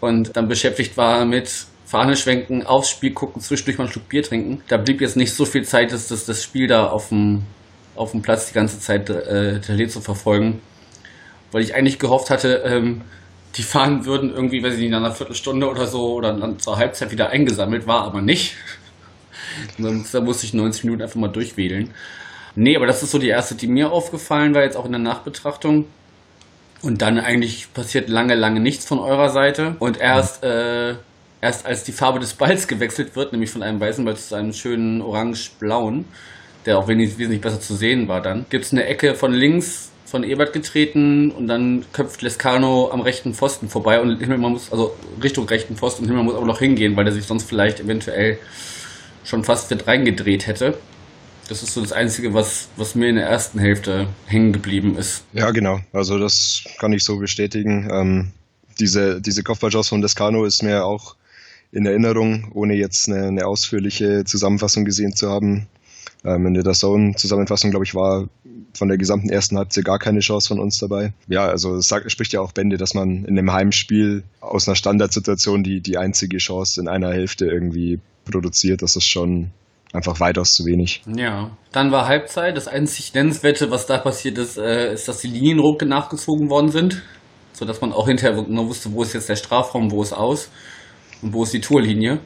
und 0.00 0.36
dann 0.36 0.48
beschäftigt 0.48 0.96
war 0.96 1.24
mit 1.24 1.50
Fahne 1.86 2.16
schwenken, 2.16 2.64
aufs 2.64 2.90
Spiel 2.90 3.12
gucken, 3.12 3.40
zwischendurch 3.42 3.78
mal 3.78 3.84
einen 3.84 3.92
Schluck 3.92 4.08
Bier 4.08 4.22
trinken. 4.22 4.62
Da 4.68 4.78
blieb 4.78 5.00
jetzt 5.00 5.16
nicht 5.16 5.34
so 5.34 5.44
viel 5.44 5.64
Zeit, 5.64 5.92
dass 5.92 6.08
das, 6.08 6.24
das 6.24 6.42
Spiel 6.42 6.66
da 6.66 6.86
auf 6.86 7.10
dem, 7.10 7.42
auf 7.94 8.12
dem 8.12 8.22
Platz 8.22 8.48
die 8.48 8.54
ganze 8.54 8.80
Zeit 8.80 9.08
äh, 9.10 9.52
detailliert 9.54 9.90
zu 9.90 10.00
verfolgen. 10.00 10.60
Weil 11.54 11.62
ich 11.62 11.76
eigentlich 11.76 12.00
gehofft 12.00 12.30
hatte, 12.30 12.64
ähm, 12.66 13.02
die 13.54 13.62
Fahnen 13.62 14.06
würden 14.06 14.34
irgendwie, 14.34 14.60
weiß 14.60 14.72
ich 14.72 14.80
nicht, 14.80 14.88
in 14.88 14.94
einer 14.94 15.12
Viertelstunde 15.12 15.70
oder 15.70 15.86
so 15.86 16.14
oder 16.14 16.32
dann 16.32 16.58
zur 16.58 16.78
Halbzeit 16.78 17.12
wieder 17.12 17.30
eingesammelt, 17.30 17.86
war 17.86 18.02
aber 18.02 18.22
nicht. 18.22 18.56
da 19.78 20.20
musste 20.20 20.46
ich 20.46 20.52
90 20.52 20.82
Minuten 20.82 21.02
einfach 21.02 21.14
mal 21.14 21.28
durchwählen. 21.28 21.90
Nee, 22.56 22.74
aber 22.74 22.88
das 22.88 23.04
ist 23.04 23.12
so 23.12 23.20
die 23.20 23.28
erste, 23.28 23.54
die 23.54 23.68
mir 23.68 23.92
aufgefallen 23.92 24.52
war, 24.52 24.64
jetzt 24.64 24.76
auch 24.76 24.84
in 24.84 24.90
der 24.90 25.00
Nachbetrachtung. 25.00 25.86
Und 26.82 27.02
dann 27.02 27.20
eigentlich 27.20 27.72
passiert 27.72 28.08
lange, 28.08 28.34
lange 28.34 28.58
nichts 28.58 28.84
von 28.84 28.98
eurer 28.98 29.28
Seite. 29.28 29.76
Und 29.78 30.00
erst, 30.00 30.42
äh, 30.42 30.96
erst 31.40 31.66
als 31.66 31.84
die 31.84 31.92
Farbe 31.92 32.18
des 32.18 32.34
Balls 32.34 32.66
gewechselt 32.68 33.14
wird, 33.14 33.30
nämlich 33.30 33.50
von 33.50 33.62
einem 33.62 33.78
weißen 33.78 34.04
Ball 34.04 34.16
zu 34.16 34.34
einem 34.34 34.52
schönen 34.52 35.02
orange-blauen, 35.02 36.04
der 36.66 36.78
auch 36.78 36.88
wesentlich 36.88 37.40
besser 37.40 37.60
zu 37.60 37.76
sehen 37.76 38.08
war 38.08 38.20
dann, 38.20 38.46
gibt 38.50 38.64
es 38.64 38.72
eine 38.72 38.86
Ecke 38.86 39.14
von 39.14 39.32
links 39.32 39.92
von 40.14 40.22
Ebert 40.22 40.52
getreten 40.52 41.32
und 41.32 41.48
dann 41.48 41.84
köpft 41.92 42.22
Lescano 42.22 42.88
am 42.92 43.00
rechten 43.00 43.34
Pfosten 43.34 43.68
vorbei 43.68 44.00
und 44.00 44.16
Himmelmann 44.20 44.52
muss, 44.52 44.70
also 44.70 44.94
Richtung 45.20 45.48
rechten 45.48 45.74
Pfosten 45.74 46.02
und 46.04 46.08
Himmelmann 46.08 46.26
muss 46.26 46.36
aber 46.36 46.46
noch 46.46 46.60
hingehen, 46.60 46.94
weil 46.94 47.04
er 47.04 47.12
sich 47.12 47.24
sonst 47.24 47.48
vielleicht 47.48 47.80
eventuell 47.80 48.38
schon 49.24 49.42
fast 49.42 49.72
mit 49.72 49.88
reingedreht 49.88 50.46
hätte. 50.46 50.78
Das 51.48 51.64
ist 51.64 51.74
so 51.74 51.80
das 51.80 51.90
Einzige, 51.90 52.32
was, 52.32 52.68
was 52.76 52.94
mir 52.94 53.08
in 53.08 53.16
der 53.16 53.26
ersten 53.26 53.58
Hälfte 53.58 54.06
hängen 54.26 54.52
geblieben 54.52 54.96
ist. 54.96 55.24
Ja, 55.32 55.50
genau. 55.50 55.80
Also 55.92 56.16
das 56.16 56.62
kann 56.78 56.92
ich 56.92 57.02
so 57.02 57.18
bestätigen. 57.18 57.88
Ähm, 57.90 58.30
diese, 58.78 59.20
diese 59.20 59.42
Kopfballchance 59.42 59.88
von 59.88 60.00
Descano 60.00 60.44
ist 60.44 60.62
mir 60.62 60.84
auch 60.84 61.16
in 61.72 61.86
Erinnerung, 61.86 62.52
ohne 62.54 62.74
jetzt 62.74 63.08
eine, 63.08 63.26
eine 63.26 63.46
ausführliche 63.48 64.22
Zusammenfassung 64.22 64.84
gesehen 64.84 65.16
zu 65.16 65.28
haben. 65.28 65.66
Ähm, 66.24 66.46
in 66.46 66.54
der 66.54 66.72
Zone-Zusammenfassung, 66.72 67.70
glaube 67.70 67.84
ich, 67.84 67.94
war 67.94 68.28
von 68.74 68.88
der 68.88 68.98
gesamten 68.98 69.28
ersten 69.28 69.58
Halbzeit 69.58 69.84
gar 69.84 69.98
keine 69.98 70.20
Chance 70.20 70.48
von 70.48 70.58
uns 70.58 70.78
dabei. 70.78 71.12
Ja, 71.28 71.46
also 71.46 71.76
es 71.76 71.92
spricht 72.08 72.32
ja 72.32 72.40
auch 72.40 72.52
Bände, 72.52 72.76
dass 72.76 72.94
man 72.94 73.24
in 73.24 73.38
einem 73.38 73.52
Heimspiel 73.52 74.24
aus 74.40 74.66
einer 74.66 74.74
Standardsituation 74.74 75.62
die, 75.62 75.80
die 75.80 75.98
einzige 75.98 76.38
Chance 76.38 76.80
in 76.80 76.88
einer 76.88 77.12
Hälfte 77.12 77.46
irgendwie 77.46 78.00
produziert. 78.24 78.82
Das 78.82 78.96
ist 78.96 79.06
schon 79.06 79.50
einfach 79.92 80.18
weitaus 80.18 80.50
zu 80.50 80.64
wenig. 80.64 81.02
Ja, 81.06 81.56
dann 81.72 81.92
war 81.92 82.08
Halbzeit. 82.08 82.56
Das 82.56 82.68
einzig 82.68 83.14
Nennenswerte, 83.14 83.70
was 83.70 83.86
da 83.86 83.98
passiert 83.98 84.38
ist, 84.38 84.58
äh, 84.58 84.94
ist, 84.94 85.06
dass 85.06 85.20
die 85.20 85.28
Linienrote 85.28 85.86
nachgezogen 85.86 86.50
worden 86.50 86.70
sind, 86.70 87.02
sodass 87.52 87.80
man 87.80 87.92
auch 87.92 88.08
hinterher 88.08 88.42
genau 88.42 88.66
wusste, 88.66 88.92
wo 88.92 89.02
ist 89.02 89.12
jetzt 89.12 89.28
der 89.28 89.36
Strafraum, 89.36 89.90
wo 89.90 90.02
ist 90.02 90.12
aus 90.12 90.50
und 91.22 91.32
wo 91.32 91.44
ist 91.44 91.52
die 91.52 91.60
Torlinie. 91.60 92.20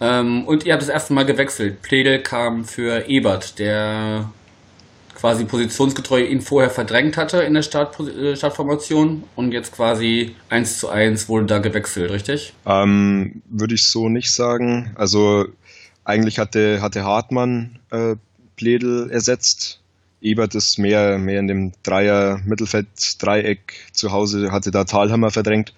Ähm, 0.00 0.46
und 0.46 0.64
ihr 0.64 0.72
habt 0.72 0.82
das 0.82 0.88
erste 0.88 1.12
Mal 1.12 1.26
gewechselt. 1.26 1.82
Pledel 1.82 2.22
kam 2.22 2.64
für 2.64 3.08
Ebert, 3.08 3.58
der 3.58 4.30
quasi 5.18 5.44
positionsgetreu 5.44 6.22
ihn 6.22 6.40
vorher 6.40 6.70
verdrängt 6.70 7.16
hatte 7.16 7.38
in 7.38 7.54
der 7.54 7.62
Start, 7.62 7.98
äh, 8.00 8.36
Startformation 8.36 9.24
und 9.34 9.52
jetzt 9.52 9.72
quasi 9.72 10.36
eins 10.48 10.78
zu 10.78 10.88
eins 10.88 11.28
wurde 11.28 11.46
da 11.46 11.58
gewechselt, 11.58 12.12
richtig? 12.12 12.52
Ähm, 12.64 13.42
Würde 13.48 13.74
ich 13.74 13.86
so 13.88 14.08
nicht 14.08 14.32
sagen. 14.32 14.92
Also 14.94 15.46
eigentlich 16.04 16.38
hatte, 16.38 16.80
hatte 16.80 17.02
Hartmann 17.04 17.80
äh, 17.90 18.14
Pledel 18.56 19.10
ersetzt. 19.10 19.80
Ebert 20.20 20.54
ist 20.54 20.78
mehr, 20.78 21.18
mehr 21.18 21.40
in 21.40 21.48
dem 21.48 21.72
Dreier-Mittelfeld-Dreieck 21.82 23.74
zu 23.92 24.10
Hause, 24.10 24.50
hatte 24.50 24.70
da 24.70 24.84
Talhammer 24.84 25.30
verdrängt. 25.30 25.74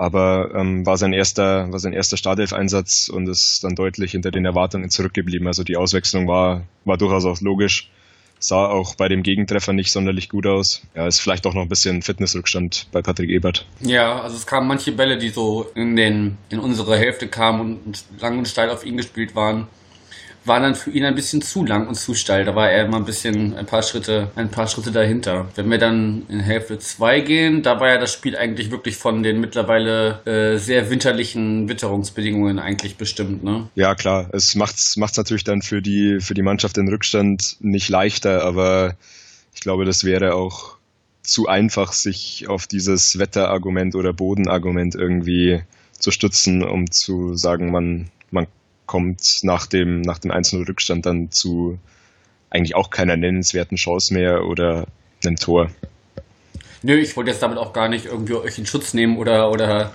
Aber 0.00 0.54
ähm, 0.54 0.86
war 0.86 0.96
sein 0.96 1.12
erster, 1.12 1.70
war 1.70 1.78
sein 1.78 1.92
erster 1.92 2.16
Startelf-Einsatz 2.16 3.10
und 3.10 3.28
ist 3.28 3.60
dann 3.62 3.74
deutlich 3.74 4.12
hinter 4.12 4.30
den 4.30 4.46
Erwartungen 4.46 4.88
zurückgeblieben. 4.88 5.46
Also 5.46 5.62
die 5.62 5.76
Auswechslung 5.76 6.26
war, 6.26 6.62
war 6.86 6.96
durchaus 6.96 7.26
auch 7.26 7.38
logisch. 7.42 7.90
sah 8.38 8.64
auch 8.64 8.94
bei 8.94 9.08
dem 9.08 9.22
Gegentreffer 9.22 9.74
nicht 9.74 9.92
sonderlich 9.92 10.30
gut 10.30 10.46
aus. 10.46 10.80
Ja, 10.94 11.06
ist 11.06 11.20
vielleicht 11.20 11.46
auch 11.46 11.52
noch 11.52 11.60
ein 11.60 11.68
bisschen 11.68 12.00
Fitnessrückstand 12.00 12.86
bei 12.92 13.02
Patrick 13.02 13.28
Ebert. 13.28 13.66
Ja, 13.80 14.22
also 14.22 14.38
es 14.38 14.46
kamen 14.46 14.68
manche 14.68 14.92
Bälle, 14.92 15.18
die 15.18 15.28
so 15.28 15.66
in 15.74 15.96
den 15.96 16.38
in 16.48 16.60
unsere 16.60 16.96
Hälfte 16.96 17.28
kamen 17.28 17.78
und 17.84 18.02
lang 18.20 18.38
und 18.38 18.48
steil 18.48 18.70
auf 18.70 18.86
ihn 18.86 18.96
gespielt 18.96 19.36
waren 19.36 19.68
war 20.44 20.60
dann 20.60 20.74
für 20.74 20.90
ihn 20.90 21.04
ein 21.04 21.14
bisschen 21.14 21.42
zu 21.42 21.64
lang 21.64 21.86
und 21.86 21.94
zu 21.94 22.14
steil. 22.14 22.44
Da 22.44 22.54
war 22.54 22.70
er 22.70 22.86
immer 22.86 22.96
ein 22.96 23.04
bisschen 23.04 23.54
ein 23.56 23.66
paar 23.66 23.82
Schritte, 23.82 24.30
ein 24.36 24.50
paar 24.50 24.66
Schritte 24.66 24.90
dahinter. 24.90 25.48
Wenn 25.54 25.70
wir 25.70 25.78
dann 25.78 26.22
in 26.28 26.40
Hälfte 26.40 26.78
2 26.78 27.20
gehen, 27.20 27.62
da 27.62 27.78
war 27.80 27.88
ja 27.88 27.98
das 27.98 28.12
Spiel 28.12 28.36
eigentlich 28.36 28.70
wirklich 28.70 28.96
von 28.96 29.22
den 29.22 29.40
mittlerweile 29.40 30.24
äh, 30.24 30.58
sehr 30.58 30.90
winterlichen 30.90 31.68
Witterungsbedingungen 31.68 32.58
eigentlich 32.58 32.96
bestimmt, 32.96 33.44
ne? 33.44 33.68
Ja, 33.74 33.94
klar. 33.94 34.30
Es 34.32 34.54
macht's, 34.54 34.96
macht's 34.96 35.16
natürlich 35.16 35.44
dann 35.44 35.62
für 35.62 35.82
die, 35.82 36.20
für 36.20 36.34
die 36.34 36.42
Mannschaft 36.42 36.78
in 36.78 36.88
Rückstand 36.88 37.56
nicht 37.60 37.88
leichter, 37.88 38.42
aber 38.44 38.96
ich 39.54 39.60
glaube, 39.60 39.84
das 39.84 40.04
wäre 40.04 40.34
auch 40.34 40.76
zu 41.22 41.48
einfach, 41.48 41.92
sich 41.92 42.48
auf 42.48 42.66
dieses 42.66 43.18
Wetterargument 43.18 43.94
oder 43.94 44.12
Bodenargument 44.12 44.94
irgendwie 44.94 45.62
zu 45.92 46.10
stützen, 46.10 46.64
um 46.64 46.90
zu 46.90 47.36
sagen, 47.36 47.70
man, 47.70 48.08
man 48.30 48.46
kommt 48.90 49.22
nach 49.42 49.66
dem, 49.66 50.00
nach 50.00 50.18
dem 50.18 50.32
1 50.32 50.52
Rückstand 50.52 51.06
dann 51.06 51.30
zu 51.30 51.78
eigentlich 52.50 52.74
auch 52.74 52.90
keiner 52.90 53.16
nennenswerten 53.16 53.76
Chance 53.76 54.12
mehr 54.12 54.44
oder 54.46 54.88
einem 55.24 55.36
Tor. 55.36 55.70
Nö, 56.82 56.96
ich 56.98 57.16
wollte 57.16 57.30
jetzt 57.30 57.40
damit 57.40 57.56
auch 57.56 57.72
gar 57.72 57.88
nicht 57.88 58.06
irgendwie 58.06 58.34
euch 58.34 58.58
in 58.58 58.66
Schutz 58.66 58.92
nehmen 58.92 59.16
oder, 59.16 59.52
oder 59.52 59.92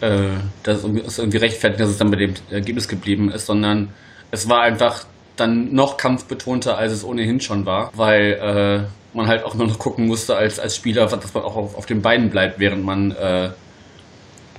äh, 0.00 0.28
das 0.62 0.84
irgendwie 0.84 1.38
rechtfertigen, 1.38 1.82
dass 1.82 1.90
es 1.90 1.98
dann 1.98 2.12
bei 2.12 2.16
dem 2.16 2.34
Ergebnis 2.48 2.86
geblieben 2.86 3.28
ist, 3.32 3.46
sondern 3.46 3.88
es 4.30 4.48
war 4.48 4.62
einfach 4.62 5.04
dann 5.34 5.74
noch 5.74 5.96
kampfbetonter, 5.96 6.78
als 6.78 6.92
es 6.92 7.02
ohnehin 7.02 7.40
schon 7.40 7.66
war, 7.66 7.90
weil 7.96 8.34
äh, 8.34 9.16
man 9.16 9.26
halt 9.26 9.42
auch 9.42 9.56
nur 9.56 9.66
noch 9.66 9.80
gucken 9.80 10.06
musste 10.06 10.36
als, 10.36 10.60
als 10.60 10.76
Spieler, 10.76 11.06
dass 11.06 11.34
man 11.34 11.42
auch 11.42 11.56
auf, 11.56 11.74
auf 11.74 11.86
den 11.86 12.02
Beinen 12.02 12.30
bleibt, 12.30 12.60
während 12.60 12.84
man 12.84 13.10
äh, 13.10 13.50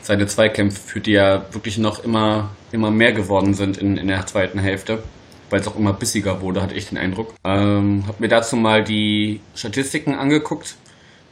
seine 0.02 0.28
Zweikämpfe 0.28 0.82
führt, 0.82 1.06
die 1.06 1.14
ja 1.14 1.46
wirklich 1.54 1.78
noch 1.78 2.04
immer, 2.04 2.50
immer 2.74 2.92
mehr 2.92 3.14
geworden 3.14 3.54
sind 3.54 3.78
in, 3.78 3.98
in 3.98 4.08
der 4.08 4.26
zweiten 4.26 4.60
Hälfte, 4.60 5.04
weil 5.50 5.62
es 5.62 5.68
auch 5.68 5.78
immer 5.78 5.94
bissiger 5.94 6.42
wurde, 6.42 6.62
hatte 6.62 6.76
ich 6.76 6.90
den 6.90 6.98
Eindruck. 6.98 7.34
Ähm, 7.44 8.04
hab 8.08 8.20
mir 8.20 8.28
dazu 8.28 8.56
mal 8.56 8.84
die 8.84 9.42
Statistiken 9.56 10.16
angeguckt. 10.16 10.76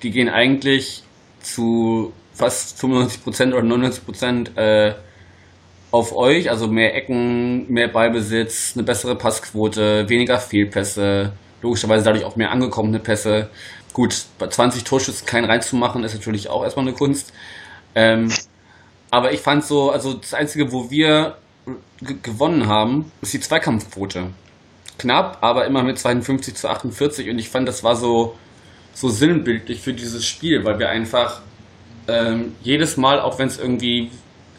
Die 0.03 0.11
gehen 0.11 0.29
eigentlich 0.29 1.03
zu 1.41 2.13
fast 2.33 2.79
95% 2.81 3.53
oder 3.53 3.63
99% 3.63 4.55
äh, 4.55 4.95
auf 5.91 6.15
euch, 6.15 6.49
also 6.49 6.67
mehr 6.67 6.95
Ecken, 6.95 7.71
mehr 7.71 7.89
Ballbesitz, 7.89 8.73
eine 8.75 8.83
bessere 8.83 9.15
Passquote, 9.15 10.07
weniger 10.07 10.39
Fehlpässe, 10.39 11.33
logischerweise 11.61 12.05
dadurch 12.05 12.23
auch 12.23 12.35
mehr 12.35 12.51
angekommene 12.51 12.99
Pässe. 12.99 13.49
Gut, 13.93 14.25
bei 14.39 14.47
20 14.47 14.85
Torschüssen 14.85 15.25
keinen 15.25 15.45
reinzumachen, 15.45 16.03
ist 16.03 16.13
natürlich 16.13 16.49
auch 16.49 16.63
erstmal 16.63 16.87
eine 16.87 16.95
Kunst. 16.95 17.33
Ähm, 17.93 18.31
aber 19.11 19.33
ich 19.33 19.41
fand 19.41 19.63
so, 19.63 19.91
also 19.91 20.13
das 20.13 20.33
Einzige, 20.33 20.71
wo 20.71 20.89
wir 20.89 21.35
gewonnen 22.23 22.67
haben, 22.67 23.11
ist 23.21 23.33
die 23.33 23.39
Zweikampfquote. 23.39 24.31
Knapp, 24.97 25.37
aber 25.41 25.65
immer 25.65 25.83
mit 25.83 25.99
52 25.99 26.55
zu 26.55 26.69
48 26.69 27.29
und 27.29 27.37
ich 27.37 27.49
fand, 27.49 27.67
das 27.67 27.83
war 27.83 27.95
so, 27.95 28.35
so 28.93 29.09
sinnbildlich 29.09 29.81
für 29.81 29.93
dieses 29.93 30.25
Spiel, 30.25 30.63
weil 30.63 30.79
wir 30.79 30.89
einfach 30.89 31.41
ähm, 32.07 32.55
jedes 32.63 32.97
Mal, 32.97 33.19
auch 33.19 33.37
wenn 33.37 33.47
es 33.47 33.59
irgendwie 33.59 34.11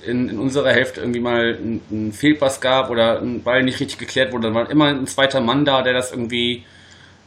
in, 0.05 0.29
in, 0.29 0.39
unserer 0.39 0.73
Hälfte 0.73 1.01
irgendwie 1.01 1.21
mal 1.21 1.59
einen 1.59 2.13
Fehlpass 2.13 2.61
gab 2.61 2.91
oder 2.91 3.21
ein 3.21 3.43
Ball 3.43 3.63
nicht 3.63 3.81
richtig 3.81 3.99
geklärt 3.99 4.33
wurde, 4.33 4.49
dann 4.49 4.55
war 4.55 4.71
immer 4.71 4.87
ein 4.89 5.07
zweiter 5.07 5.41
Mann 5.41 5.65
da, 5.65 5.83
der 5.83 5.93
das 5.93 6.11
irgendwie 6.11 6.65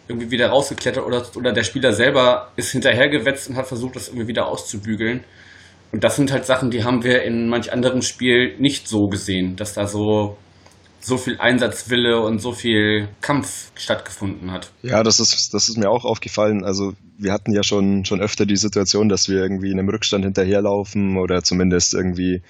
irgendwie 0.07 0.29
wieder 0.29 0.49
rausgeklettert 0.49 1.03
oder, 1.03 1.25
oder 1.35 1.51
der 1.51 1.63
Spieler 1.63 1.93
selber 1.93 2.51
ist 2.55 2.71
hinterhergewetzt 2.71 3.49
und 3.49 3.55
hat 3.55 3.67
versucht, 3.67 3.95
das 3.95 4.09
irgendwie 4.09 4.27
wieder 4.27 4.47
auszubügeln. 4.47 5.23
Und 5.95 6.03
das 6.03 6.17
sind 6.17 6.29
halt 6.29 6.45
Sachen, 6.45 6.71
die 6.71 6.83
haben 6.83 7.05
wir 7.05 7.23
in 7.23 7.47
manch 7.47 7.71
anderem 7.71 8.01
Spiel 8.01 8.57
nicht 8.59 8.89
so 8.89 9.07
gesehen, 9.07 9.55
dass 9.55 9.75
da 9.75 9.87
so 9.87 10.35
so 10.99 11.15
viel 11.15 11.37
Einsatzwille 11.39 12.19
und 12.19 12.39
so 12.39 12.51
viel 12.51 13.07
Kampf 13.21 13.71
stattgefunden 13.75 14.51
hat. 14.51 14.71
Ja, 14.81 15.03
das 15.03 15.21
ist, 15.21 15.53
das 15.53 15.69
ist 15.69 15.77
mir 15.77 15.89
auch 15.89 16.03
aufgefallen. 16.03 16.65
Also 16.65 16.95
wir 17.17 17.31
hatten 17.31 17.53
ja 17.53 17.63
schon, 17.63 18.03
schon 18.03 18.19
öfter 18.19 18.45
die 18.45 18.57
Situation, 18.57 19.07
dass 19.07 19.29
wir 19.29 19.37
irgendwie 19.37 19.71
in 19.71 19.79
einem 19.79 19.87
Rückstand 19.87 20.25
hinterherlaufen 20.25 21.15
oder 21.15 21.43
zumindest 21.43 21.93
irgendwie 21.93 22.41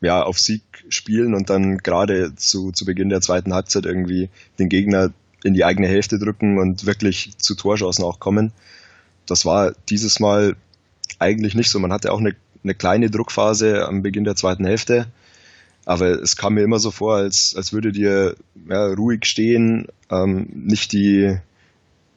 ja, 0.00 0.22
auf 0.22 0.38
Sieg 0.38 0.62
spielen 0.88 1.34
und 1.34 1.50
dann 1.50 1.78
gerade 1.78 2.32
zu, 2.36 2.70
zu 2.70 2.84
Beginn 2.84 3.08
der 3.08 3.22
zweiten 3.22 3.54
Halbzeit 3.54 3.86
irgendwie 3.86 4.30
den 4.60 4.68
Gegner 4.68 5.08
in 5.42 5.54
die 5.54 5.64
eigene 5.64 5.88
Hälfte 5.88 6.20
drücken 6.20 6.60
und 6.60 6.86
wirklich 6.86 7.38
zu 7.38 7.56
Torschancen 7.56 8.04
auch 8.04 8.20
kommen. 8.20 8.52
Das 9.26 9.44
war 9.44 9.72
dieses 9.88 10.20
Mal 10.20 10.54
eigentlich 11.18 11.54
nicht 11.54 11.70
so. 11.70 11.78
Man 11.78 11.92
hatte 11.92 12.12
auch 12.12 12.20
eine, 12.20 12.34
eine 12.64 12.74
kleine 12.74 13.10
Druckphase 13.10 13.86
am 13.86 14.02
Beginn 14.02 14.24
der 14.24 14.36
zweiten 14.36 14.64
Hälfte, 14.64 15.06
aber 15.84 16.20
es 16.20 16.36
kam 16.36 16.54
mir 16.54 16.62
immer 16.62 16.78
so 16.78 16.90
vor, 16.90 17.16
als, 17.16 17.54
als 17.56 17.72
würde 17.72 17.92
dir 17.92 18.36
ja, 18.68 18.86
ruhig 18.86 19.24
stehen, 19.24 19.86
ähm, 20.10 20.48
nicht, 20.52 20.92
die, 20.92 21.36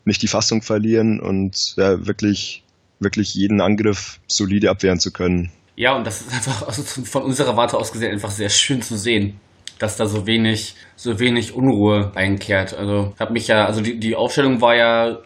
nicht 0.06 0.22
die 0.22 0.28
Fassung 0.28 0.62
verlieren 0.62 1.20
und 1.20 1.76
ja, 1.78 2.06
wirklich, 2.08 2.64
wirklich 3.00 3.34
jeden 3.36 3.62
Angriff 3.62 4.20
solide 4.28 4.70
abwehren 4.70 5.00
zu 5.00 5.12
können. 5.12 5.52
Ja, 5.76 5.96
und 5.96 6.06
das 6.06 6.22
ist 6.22 6.34
einfach 6.34 6.68
also 6.68 6.84
von 6.84 7.24
unserer 7.24 7.56
Warte 7.56 7.78
aus 7.78 7.92
gesehen 7.92 8.12
einfach 8.12 8.32
sehr 8.32 8.50
schön 8.50 8.82
zu 8.82 8.98
sehen, 8.98 9.40
dass 9.78 9.96
da 9.96 10.08
so 10.08 10.26
wenig, 10.26 10.76
so 10.96 11.20
wenig 11.20 11.54
Unruhe 11.54 12.12
einkehrt. 12.16 12.74
Also 12.74 13.14
habe 13.20 13.32
mich 13.34 13.48
ja, 13.48 13.66
also 13.66 13.82
die, 13.82 13.98
die 14.00 14.16
Aufstellung 14.16 14.60
war 14.60 14.76
ja 14.76 15.20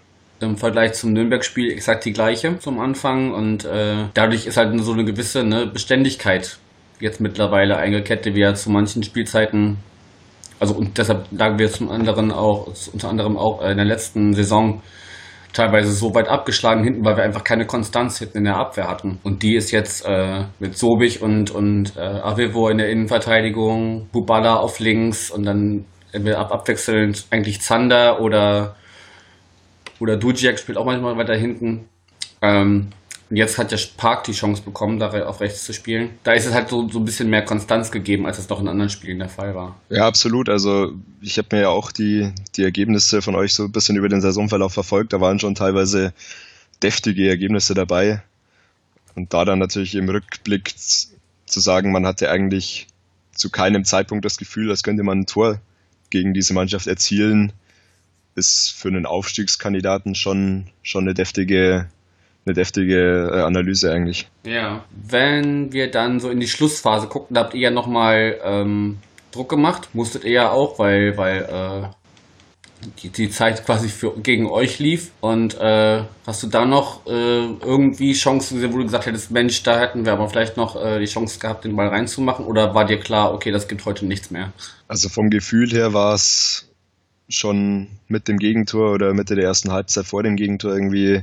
im 0.45 0.57
Vergleich 0.57 0.93
zum 0.93 1.13
Nürnberg-Spiel 1.13 1.71
exakt 1.71 2.05
die 2.05 2.13
gleiche 2.13 2.59
zum 2.59 2.79
Anfang 2.79 3.33
und 3.33 3.65
äh, 3.65 4.05
dadurch 4.13 4.45
ist 4.45 4.57
halt 4.57 4.77
so 4.81 4.93
eine 4.93 5.05
gewisse 5.05 5.43
ne, 5.43 5.67
Beständigkeit 5.67 6.57
jetzt 6.99 7.19
mittlerweile 7.19 7.77
eingekettet, 7.77 8.35
wie 8.35 8.41
ja 8.41 8.53
zu 8.53 8.71
manchen 8.71 9.03
Spielzeiten. 9.03 9.77
Also 10.59 10.75
und 10.75 10.97
deshalb 10.97 11.25
lagen 11.31 11.59
wir 11.59 11.69
zum 11.69 11.89
anderen 11.89 12.31
auch, 12.31 12.71
unter 12.93 13.09
anderem 13.09 13.37
auch 13.37 13.61
in 13.61 13.77
der 13.77 13.85
letzten 13.85 14.33
Saison 14.33 14.81
teilweise 15.51 15.91
so 15.91 16.13
weit 16.15 16.27
abgeschlagen 16.27 16.83
hinten, 16.83 17.05
weil 17.05 17.15
wir 17.15 17.23
einfach 17.23 17.43
keine 17.43 17.65
Konstanz 17.65 18.19
hinten 18.19 18.39
in 18.39 18.43
der 18.45 18.57
Abwehr 18.57 18.87
hatten. 18.87 19.19
Und 19.23 19.43
die 19.43 19.55
ist 19.55 19.71
jetzt 19.71 20.05
äh, 20.05 20.45
mit 20.59 20.77
Sobich 20.77 21.21
und, 21.21 21.51
und 21.51 21.95
äh, 21.95 21.99
Avevo 21.99 22.69
in 22.69 22.79
der 22.79 22.89
Innenverteidigung, 22.89 24.07
Bubala 24.11 24.55
auf 24.55 24.79
links 24.79 25.29
und 25.29 25.45
dann 25.45 25.85
ab 26.35 26.51
abwechselnd 26.51 27.25
eigentlich 27.31 27.61
Zander 27.61 28.21
oder 28.21 28.75
oder 29.99 30.17
Dujiak 30.17 30.59
spielt 30.59 30.77
auch 30.77 30.85
manchmal 30.85 31.17
weiter 31.17 31.35
hinten. 31.35 31.85
Ähm, 32.41 32.89
jetzt 33.29 33.57
hat 33.57 33.71
ja 33.71 33.77
Park 33.97 34.25
die 34.25 34.33
Chance 34.33 34.61
bekommen, 34.63 34.99
da 34.99 35.09
auf 35.25 35.41
rechts 35.41 35.63
zu 35.63 35.73
spielen. 35.73 36.11
Da 36.23 36.33
ist 36.33 36.45
es 36.45 36.53
halt 36.53 36.69
so, 36.69 36.89
so 36.89 36.99
ein 36.99 37.05
bisschen 37.05 37.29
mehr 37.29 37.43
Konstanz 37.43 37.91
gegeben, 37.91 38.25
als 38.25 38.37
es 38.37 38.47
doch 38.47 38.59
in 38.59 38.67
anderen 38.67 38.89
Spielen 38.89 39.19
der 39.19 39.29
Fall 39.29 39.55
war. 39.55 39.79
Ja, 39.89 40.07
absolut. 40.07 40.49
Also 40.49 40.93
ich 41.21 41.37
habe 41.37 41.49
mir 41.51 41.61
ja 41.63 41.69
auch 41.69 41.91
die, 41.91 42.31
die 42.55 42.63
Ergebnisse 42.63 43.21
von 43.21 43.35
euch 43.35 43.53
so 43.53 43.63
ein 43.65 43.71
bisschen 43.71 43.95
über 43.95 44.09
den 44.09 44.21
Saisonverlauf 44.21 44.73
verfolgt. 44.73 45.13
Da 45.13 45.21
waren 45.21 45.39
schon 45.39 45.55
teilweise 45.55 46.13
deftige 46.81 47.27
Ergebnisse 47.27 47.73
dabei. 47.73 48.21
Und 49.15 49.33
da 49.33 49.45
dann 49.45 49.59
natürlich 49.59 49.95
im 49.95 50.09
Rückblick 50.09 50.73
zu 50.77 51.59
sagen, 51.59 51.91
man 51.91 52.05
hatte 52.05 52.29
eigentlich 52.29 52.87
zu 53.33 53.49
keinem 53.49 53.85
Zeitpunkt 53.85 54.25
das 54.25 54.37
Gefühl, 54.37 54.69
als 54.69 54.83
könnte 54.83 55.03
man 55.03 55.21
ein 55.21 55.25
Tor 55.25 55.59
gegen 56.09 56.33
diese 56.33 56.53
Mannschaft 56.53 56.87
erzielen, 56.87 57.53
ist 58.35 58.73
für 58.75 58.87
einen 58.87 59.05
Aufstiegskandidaten 59.05 60.15
schon, 60.15 60.67
schon 60.81 61.03
eine 61.03 61.13
deftige, 61.13 61.87
eine 62.45 62.53
deftige 62.53 63.29
äh, 63.31 63.41
Analyse 63.41 63.91
eigentlich. 63.91 64.27
Ja. 64.45 64.83
Wenn 64.91 65.71
wir 65.71 65.91
dann 65.91 66.19
so 66.19 66.29
in 66.29 66.39
die 66.39 66.47
Schlussphase 66.47 67.07
gucken, 67.07 67.35
da 67.35 67.41
habt 67.41 67.53
ihr 67.53 67.61
ja 67.61 67.71
nochmal 67.71 68.39
ähm, 68.43 68.97
Druck 69.31 69.49
gemacht, 69.49 69.89
musstet 69.93 70.23
ihr 70.23 70.31
ja 70.31 70.51
auch, 70.51 70.79
weil, 70.79 71.17
weil 71.17 71.41
äh, 71.43 71.87
die, 73.01 73.09
die 73.09 73.29
Zeit 73.29 73.65
quasi 73.65 73.89
für, 73.89 74.13
gegen 74.19 74.47
euch 74.47 74.79
lief. 74.79 75.11
Und 75.21 75.59
äh, 75.59 76.03
hast 76.25 76.43
du 76.43 76.47
da 76.47 76.65
noch 76.65 77.05
äh, 77.05 77.09
irgendwie 77.09 78.13
Chancen 78.13 78.55
gesehen, 78.55 78.73
wo 78.73 78.77
du 78.77 78.83
gesagt 78.83 79.05
hättest, 79.05 79.31
Mensch, 79.31 79.63
da 79.63 79.79
hätten 79.79 80.05
wir 80.05 80.13
aber 80.13 80.29
vielleicht 80.29 80.57
noch 80.57 80.75
äh, 80.75 80.99
die 80.99 81.05
Chance 81.05 81.39
gehabt, 81.39 81.65
den 81.65 81.75
Ball 81.75 81.87
reinzumachen? 81.87 82.45
Oder 82.45 82.73
war 82.75 82.85
dir 82.85 82.99
klar, 82.99 83.33
okay, 83.33 83.51
das 83.51 83.67
gibt 83.67 83.85
heute 83.85 84.05
nichts 84.05 84.31
mehr? 84.31 84.53
Also 84.87 85.09
vom 85.09 85.29
Gefühl 85.29 85.71
her 85.71 85.93
war 85.93 86.13
es 86.13 86.72
schon 87.33 87.87
mit 88.07 88.27
dem 88.27 88.37
Gegentor 88.37 88.93
oder 88.93 89.13
Mitte 89.13 89.35
der 89.35 89.45
ersten 89.45 89.71
Halbzeit 89.71 90.05
vor 90.05 90.23
dem 90.23 90.35
Gegentor 90.35 90.73
irgendwie 90.73 91.21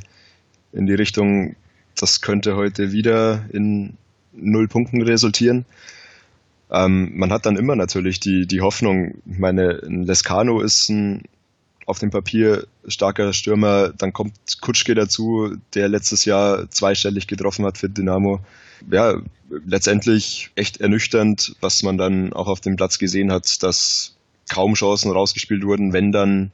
in 0.72 0.86
die 0.86 0.94
Richtung, 0.94 1.56
das 1.96 2.20
könnte 2.20 2.56
heute 2.56 2.92
wieder 2.92 3.44
in 3.52 3.96
null 4.32 4.68
Punkten 4.68 5.02
resultieren. 5.02 5.64
Ähm, 6.70 7.12
man 7.16 7.32
hat 7.32 7.46
dann 7.46 7.56
immer 7.56 7.74
natürlich 7.74 8.20
die, 8.20 8.46
die 8.46 8.60
Hoffnung, 8.60 9.16
ich 9.26 9.38
meine, 9.38 9.72
Lescano 9.82 10.60
ist 10.60 10.88
ein 10.88 11.24
auf 11.86 11.98
dem 11.98 12.10
Papier 12.10 12.66
starker 12.86 13.32
Stürmer, 13.32 13.88
dann 13.88 14.12
kommt 14.12 14.34
Kutschke 14.60 14.94
dazu, 14.94 15.56
der 15.74 15.88
letztes 15.88 16.24
Jahr 16.24 16.70
zweistellig 16.70 17.26
getroffen 17.26 17.66
hat 17.66 17.78
für 17.78 17.88
Dynamo. 17.88 18.40
Ja, 18.90 19.20
letztendlich 19.66 20.50
echt 20.54 20.80
ernüchternd, 20.80 21.56
was 21.60 21.82
man 21.82 21.98
dann 21.98 22.32
auch 22.32 22.46
auf 22.46 22.60
dem 22.60 22.76
Platz 22.76 22.98
gesehen 22.98 23.32
hat, 23.32 23.62
dass 23.64 24.14
kaum 24.50 24.74
Chancen 24.74 25.10
rausgespielt 25.10 25.64
wurden, 25.64 25.92
wenn 25.94 26.12
dann 26.12 26.50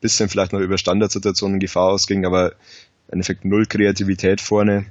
bisschen 0.00 0.28
vielleicht 0.28 0.52
noch 0.52 0.60
über 0.60 0.76
Standardsituationen 0.76 1.58
Gefahr 1.58 1.90
ausging, 1.92 2.26
aber 2.26 2.52
im 3.08 3.12
Endeffekt 3.12 3.44
null 3.44 3.66
Kreativität 3.66 4.40
vorne. 4.40 4.86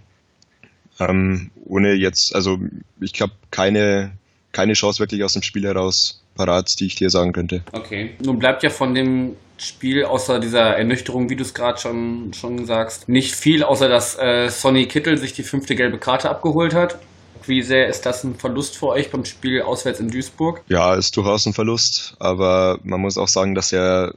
Ähm, 1.00 1.52
ohne 1.66 1.94
jetzt, 1.94 2.34
also 2.34 2.58
ich 3.00 3.22
habe 3.22 3.34
keine, 3.52 4.14
keine 4.52 4.74
Chance 4.74 5.00
wirklich 5.00 5.24
aus 5.24 5.34
dem 5.34 5.44
Spiel 5.44 5.66
heraus 5.66 6.24
parat, 6.36 6.80
die 6.80 6.88
ich 6.88 6.96
dir 6.96 7.10
sagen 7.10 7.34
könnte. 7.34 7.64
Okay. 7.72 8.16
Nun 8.24 8.40
bleibt 8.40 8.64
ja 8.64 8.70
von 8.70 8.96
dem 8.96 9.36
Spiel, 9.58 10.04
außer 10.06 10.40
dieser 10.40 10.78
Ernüchterung, 10.78 11.30
wie 11.30 11.36
du 11.36 11.44
es 11.44 11.54
gerade 11.54 11.80
schon, 11.80 12.34
schon 12.34 12.66
sagst, 12.66 13.08
nicht 13.08 13.36
viel, 13.36 13.64
außer 13.64 13.88
dass 13.88 14.18
äh, 14.18 14.50
Sonny 14.50 14.88
Kittel 14.88 15.18
sich 15.18 15.34
die 15.34 15.44
fünfte 15.44 15.76
gelbe 15.76 15.98
Karte 15.98 16.30
abgeholt 16.30 16.74
hat. 16.74 16.98
Wie 17.48 17.62
sehr 17.62 17.88
ist 17.88 18.06
das 18.06 18.24
ein 18.24 18.36
Verlust 18.36 18.78
für 18.78 18.88
euch 18.88 19.12
beim 19.12 19.26
Spiel 19.26 19.62
auswärts 19.62 20.00
in 20.00 20.10
Duisburg? 20.10 20.62
Ja, 20.68 20.96
ist 20.96 21.16
durchaus 21.18 21.46
ein 21.46 21.54
Verlust, 21.54 22.16
aber 22.20 22.80
man 22.84 23.02
muss 23.02 23.18
auch 23.18 23.28
sagen, 23.28 23.56
dass 23.56 23.72
er 23.72 24.14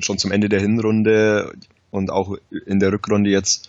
schon 0.00 0.18
zum 0.18 0.32
Ende 0.32 0.48
der 0.48 0.60
Hinrunde 0.60 1.52
und 1.90 2.10
auch 2.10 2.36
in 2.66 2.80
der 2.80 2.92
Rückrunde 2.92 3.30
jetzt 3.30 3.68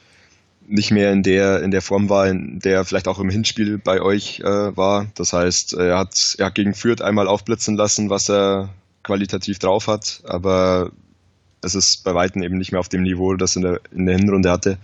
nicht 0.67 0.91
mehr 0.91 1.11
in 1.11 1.23
der, 1.23 1.61
in 1.63 1.71
der 1.71 1.81
Form 1.81 2.09
war, 2.09 2.27
in 2.27 2.59
der 2.59 2.77
er 2.77 2.85
vielleicht 2.85 3.07
auch 3.07 3.19
im 3.19 3.29
Hinspiel 3.29 3.77
bei 3.77 4.01
euch 4.01 4.39
äh, 4.39 4.75
war. 4.77 5.07
Das 5.15 5.33
heißt, 5.33 5.73
er 5.73 5.97
hat, 5.97 6.15
er 6.37 6.47
hat 6.47 6.55
gegen 6.55 6.73
Fürth 6.73 7.01
einmal 7.01 7.27
aufblitzen 7.27 7.75
lassen, 7.75 8.09
was 8.09 8.29
er 8.29 8.69
qualitativ 9.03 9.59
drauf 9.59 9.87
hat, 9.87 10.21
aber 10.23 10.91
es 11.61 11.75
ist 11.75 12.03
bei 12.03 12.13
Weitem 12.13 12.43
eben 12.43 12.57
nicht 12.57 12.71
mehr 12.71 12.79
auf 12.79 12.89
dem 12.89 13.03
Niveau, 13.03 13.35
das 13.35 13.55
er 13.55 13.57
in 13.57 13.61
der, 13.63 13.81
in 13.91 14.05
der 14.05 14.17
Hinrunde 14.17 14.51
hatte. 14.51 14.77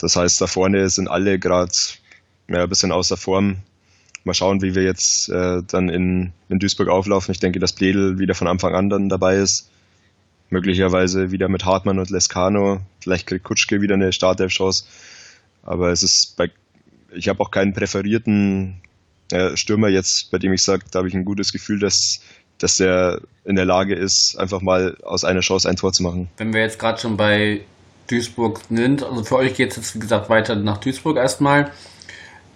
Das 0.00 0.16
heißt, 0.16 0.40
da 0.40 0.46
vorne 0.46 0.88
sind 0.90 1.08
alle 1.08 1.38
gerade 1.38 1.72
ja, 2.48 2.62
ein 2.62 2.68
bisschen 2.68 2.92
außer 2.92 3.16
Form. 3.16 3.58
Mal 4.24 4.34
schauen, 4.34 4.62
wie 4.62 4.74
wir 4.74 4.82
jetzt 4.82 5.28
äh, 5.28 5.62
dann 5.66 5.88
in, 5.88 6.32
in 6.48 6.58
Duisburg 6.58 6.88
auflaufen. 6.88 7.32
Ich 7.32 7.40
denke, 7.40 7.60
dass 7.60 7.72
Bledel 7.72 8.18
wieder 8.18 8.34
von 8.34 8.48
Anfang 8.48 8.74
an 8.74 8.90
dann 8.90 9.08
dabei 9.08 9.36
ist 9.36 9.70
möglicherweise 10.50 11.30
wieder 11.30 11.48
mit 11.48 11.64
Hartmann 11.64 11.98
und 11.98 12.10
Lescano. 12.10 12.80
Vielleicht 13.00 13.26
kriegt 13.26 13.44
Kutschke 13.44 13.80
wieder 13.80 13.94
eine 13.94 14.12
Startelf-Chance. 14.12 14.84
Aber 15.62 15.90
es 15.90 16.02
ist 16.02 16.34
bei, 16.36 16.50
ich 17.12 17.28
habe 17.28 17.40
auch 17.40 17.50
keinen 17.50 17.74
präferierten 17.74 18.80
äh, 19.30 19.56
Stürmer 19.56 19.88
jetzt, 19.88 20.30
bei 20.30 20.38
dem 20.38 20.52
ich 20.52 20.62
sage, 20.62 20.84
da 20.90 21.00
habe 21.00 21.08
ich 21.08 21.14
ein 21.14 21.24
gutes 21.24 21.52
Gefühl, 21.52 21.78
dass, 21.78 22.20
dass 22.58 22.76
der 22.76 23.20
in 23.44 23.56
der 23.56 23.66
Lage 23.66 23.94
ist, 23.94 24.36
einfach 24.38 24.62
mal 24.62 24.96
aus 25.02 25.24
einer 25.24 25.40
Chance 25.40 25.68
ein 25.68 25.76
Tor 25.76 25.92
zu 25.92 26.02
machen. 26.02 26.28
Wenn 26.38 26.54
wir 26.54 26.62
jetzt 26.62 26.78
gerade 26.78 27.00
schon 27.00 27.16
bei 27.16 27.60
Duisburg 28.08 28.62
sind, 28.70 29.02
also 29.02 29.24
für 29.24 29.36
euch 29.36 29.54
geht 29.54 29.70
es 29.70 29.76
jetzt, 29.76 29.94
wie 29.94 29.98
gesagt, 29.98 30.30
weiter 30.30 30.56
nach 30.56 30.78
Duisburg 30.78 31.18
erstmal. 31.18 31.70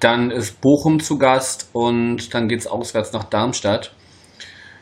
Dann 0.03 0.33
ist 0.33 0.61
Bochum 0.61 0.99
zu 0.99 1.17
Gast 1.17 1.71
und 1.73 2.35
dann 2.35 2.49
geht 2.49 2.59
es 2.59 2.67
auswärts 2.67 3.13
nach 3.13 3.23
Darmstadt. 3.23 3.95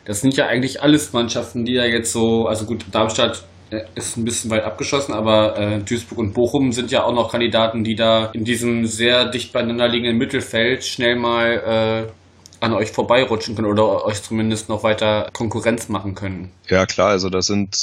Das 0.06 0.22
sind 0.22 0.34
ja 0.34 0.46
eigentlich 0.46 0.82
alles 0.82 1.12
Mannschaften, 1.12 1.66
die 1.66 1.74
ja 1.74 1.84
jetzt 1.84 2.10
so, 2.10 2.46
also 2.46 2.64
gut, 2.64 2.86
Darmstadt 2.90 3.44
äh, 3.68 3.82
ist 3.96 4.16
ein 4.16 4.24
bisschen 4.24 4.50
weit 4.50 4.64
abgeschossen, 4.64 5.12
aber 5.12 5.58
äh, 5.58 5.78
Duisburg 5.80 6.18
und 6.18 6.32
Bochum 6.32 6.72
sind 6.72 6.90
ja 6.90 7.04
auch 7.04 7.12
noch 7.12 7.30
Kandidaten, 7.30 7.84
die 7.84 7.96
da 7.96 8.30
in 8.32 8.44
diesem 8.44 8.86
sehr 8.86 9.28
dicht 9.28 9.52
beieinander 9.52 9.88
liegenden 9.88 10.16
Mittelfeld 10.16 10.84
schnell 10.84 11.16
mal 11.16 12.08
äh, 12.08 12.64
an 12.64 12.72
euch 12.72 12.90
vorbeirutschen 12.90 13.54
können 13.54 13.68
oder 13.68 14.06
euch 14.06 14.22
zumindest 14.22 14.70
noch 14.70 14.82
weiter 14.84 15.28
Konkurrenz 15.34 15.90
machen 15.90 16.14
können. 16.14 16.50
Ja, 16.68 16.86
klar, 16.86 17.08
also 17.08 17.28
da 17.28 17.42
sind 17.42 17.76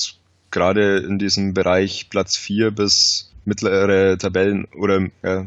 gerade 0.50 0.98
in 1.08 1.20
diesem 1.20 1.54
Bereich 1.54 2.08
Platz 2.10 2.36
4 2.36 2.72
bis 2.72 3.32
mittlere 3.46 4.18
Tabellen 4.18 4.66
oder 4.76 5.08
ja, 5.24 5.46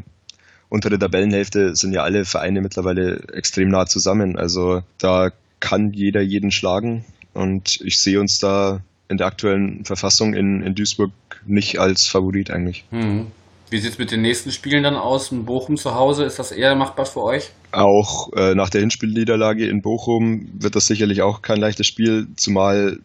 untere 0.71 0.97
Tabellenhälfte 0.97 1.75
sind 1.75 1.91
ja 1.93 2.01
alle 2.01 2.23
Vereine 2.23 2.61
mittlerweile 2.61 3.21
extrem 3.33 3.67
nah 3.67 3.85
zusammen. 3.85 4.37
Also 4.37 4.83
da 4.97 5.31
kann 5.59 5.91
jeder 5.91 6.21
jeden 6.21 6.49
schlagen. 6.49 7.03
Und 7.33 7.81
ich 7.81 7.99
sehe 7.99 8.19
uns 8.19 8.39
da 8.39 8.81
in 9.09 9.17
der 9.17 9.27
aktuellen 9.27 9.83
Verfassung 9.83 10.33
in, 10.33 10.63
in 10.63 10.73
Duisburg 10.73 11.11
nicht 11.45 11.79
als 11.79 12.07
Favorit 12.07 12.51
eigentlich. 12.51 12.85
Hm. 12.89 13.27
Wie 13.69 13.79
sieht 13.79 13.91
es 13.91 13.97
mit 13.99 14.11
den 14.11 14.21
nächsten 14.21 14.51
Spielen 14.51 14.83
dann 14.83 14.95
aus? 14.95 15.31
In 15.31 15.45
Bochum 15.45 15.75
zu 15.75 15.93
Hause, 15.93 16.23
ist 16.23 16.39
das 16.39 16.53
eher 16.53 16.73
machbar 16.75 17.05
für 17.05 17.21
euch? 17.21 17.51
Auch 17.71 18.31
äh, 18.33 18.55
nach 18.55 18.69
der 18.69 18.81
Hinspielniederlage 18.81 19.67
in 19.67 19.81
Bochum 19.81 20.49
wird 20.53 20.75
das 20.75 20.87
sicherlich 20.87 21.21
auch 21.21 21.41
kein 21.41 21.59
leichtes 21.59 21.87
Spiel, 21.87 22.27
zumal 22.37 22.99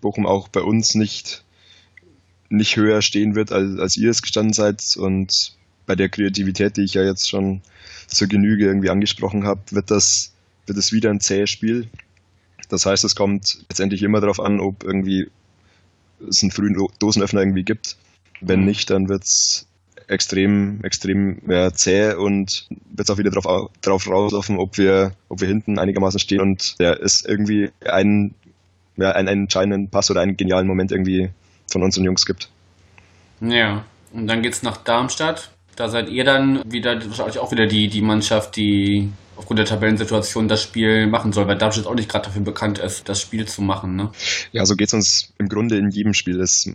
Bochum 0.00 0.26
auch 0.26 0.48
bei 0.48 0.60
uns 0.60 0.94
nicht, 0.94 1.42
nicht 2.50 2.76
höher 2.76 3.00
stehen 3.00 3.34
wird, 3.34 3.50
als, 3.50 3.78
als 3.78 3.96
ihr 3.96 4.10
es 4.10 4.20
gestanden 4.20 4.52
seid. 4.52 4.82
Und 4.98 5.56
bei 5.86 5.94
der 5.94 6.08
Kreativität, 6.08 6.76
die 6.76 6.84
ich 6.84 6.94
ja 6.94 7.02
jetzt 7.02 7.28
schon 7.28 7.62
zur 8.06 8.28
Genüge 8.28 8.66
irgendwie 8.66 8.90
angesprochen 8.90 9.44
habe, 9.44 9.60
wird 9.70 9.90
das 9.90 10.32
wird 10.66 10.78
es 10.78 10.92
wieder 10.92 11.10
ein 11.10 11.20
zähes 11.20 11.50
Spiel. 11.50 11.88
Das 12.68 12.86
heißt, 12.86 13.04
es 13.04 13.14
kommt 13.14 13.64
letztendlich 13.68 14.02
immer 14.02 14.20
darauf 14.20 14.40
an, 14.40 14.60
ob 14.60 14.84
irgendwie 14.84 15.28
es 16.28 16.42
einen 16.42 16.52
frühen 16.52 16.76
Dosenöffner 16.98 17.40
irgendwie 17.40 17.64
gibt. 17.64 17.96
Wenn 18.40 18.60
mhm. 18.60 18.66
nicht, 18.66 18.90
dann 18.90 19.08
wird 19.08 19.24
es 19.24 19.66
extrem, 20.08 20.82
extrem 20.84 21.40
ja, 21.48 21.72
zäh 21.72 22.14
und 22.14 22.66
wird 22.70 23.08
es 23.08 23.10
auch 23.10 23.18
wieder 23.18 23.30
drauf, 23.30 23.70
drauf 23.80 24.08
rauslaufen, 24.08 24.58
ob 24.58 24.78
wir, 24.78 25.12
ob 25.28 25.40
wir 25.40 25.48
hinten 25.48 25.78
einigermaßen 25.78 26.20
stehen 26.20 26.40
und 26.40 26.76
ja, 26.78 26.92
es 26.92 27.24
irgendwie 27.24 27.70
einen, 27.84 28.34
ja, 28.96 29.12
einen, 29.12 29.28
einen 29.28 29.42
entscheidenden 29.42 29.88
Pass 29.88 30.10
oder 30.10 30.20
einen 30.20 30.36
genialen 30.36 30.66
Moment 30.66 30.92
irgendwie 30.92 31.30
von 31.70 31.82
unseren 31.82 32.04
Jungs 32.04 32.26
gibt. 32.26 32.50
Ja, 33.40 33.84
und 34.12 34.26
dann 34.26 34.42
geht 34.42 34.52
es 34.52 34.62
nach 34.62 34.76
Darmstadt. 34.78 35.50
Da 35.76 35.88
seid 35.88 36.08
ihr 36.10 36.24
dann 36.24 36.62
wieder 36.70 36.94
wahrscheinlich 37.06 37.38
auch 37.38 37.50
wieder 37.50 37.66
die, 37.66 37.88
die 37.88 38.02
Mannschaft, 38.02 38.56
die 38.56 39.10
aufgrund 39.36 39.58
der 39.58 39.66
Tabellensituation 39.66 40.48
das 40.48 40.62
Spiel 40.62 41.06
machen 41.06 41.32
soll, 41.32 41.46
weil 41.46 41.56
Darmstadt 41.56 41.86
auch 41.86 41.94
nicht 41.94 42.08
gerade 42.08 42.26
dafür 42.26 42.42
bekannt 42.42 42.78
ist, 42.78 43.08
das 43.08 43.20
Spiel 43.20 43.46
zu 43.46 43.62
machen. 43.62 43.96
Ne? 43.96 44.10
Ja, 44.52 44.66
so 44.66 44.76
geht 44.76 44.88
es 44.88 44.94
uns 44.94 45.32
im 45.38 45.48
Grunde 45.48 45.76
in 45.76 45.90
jedem 45.90 46.14
Spiel. 46.14 46.38
Das, 46.38 46.70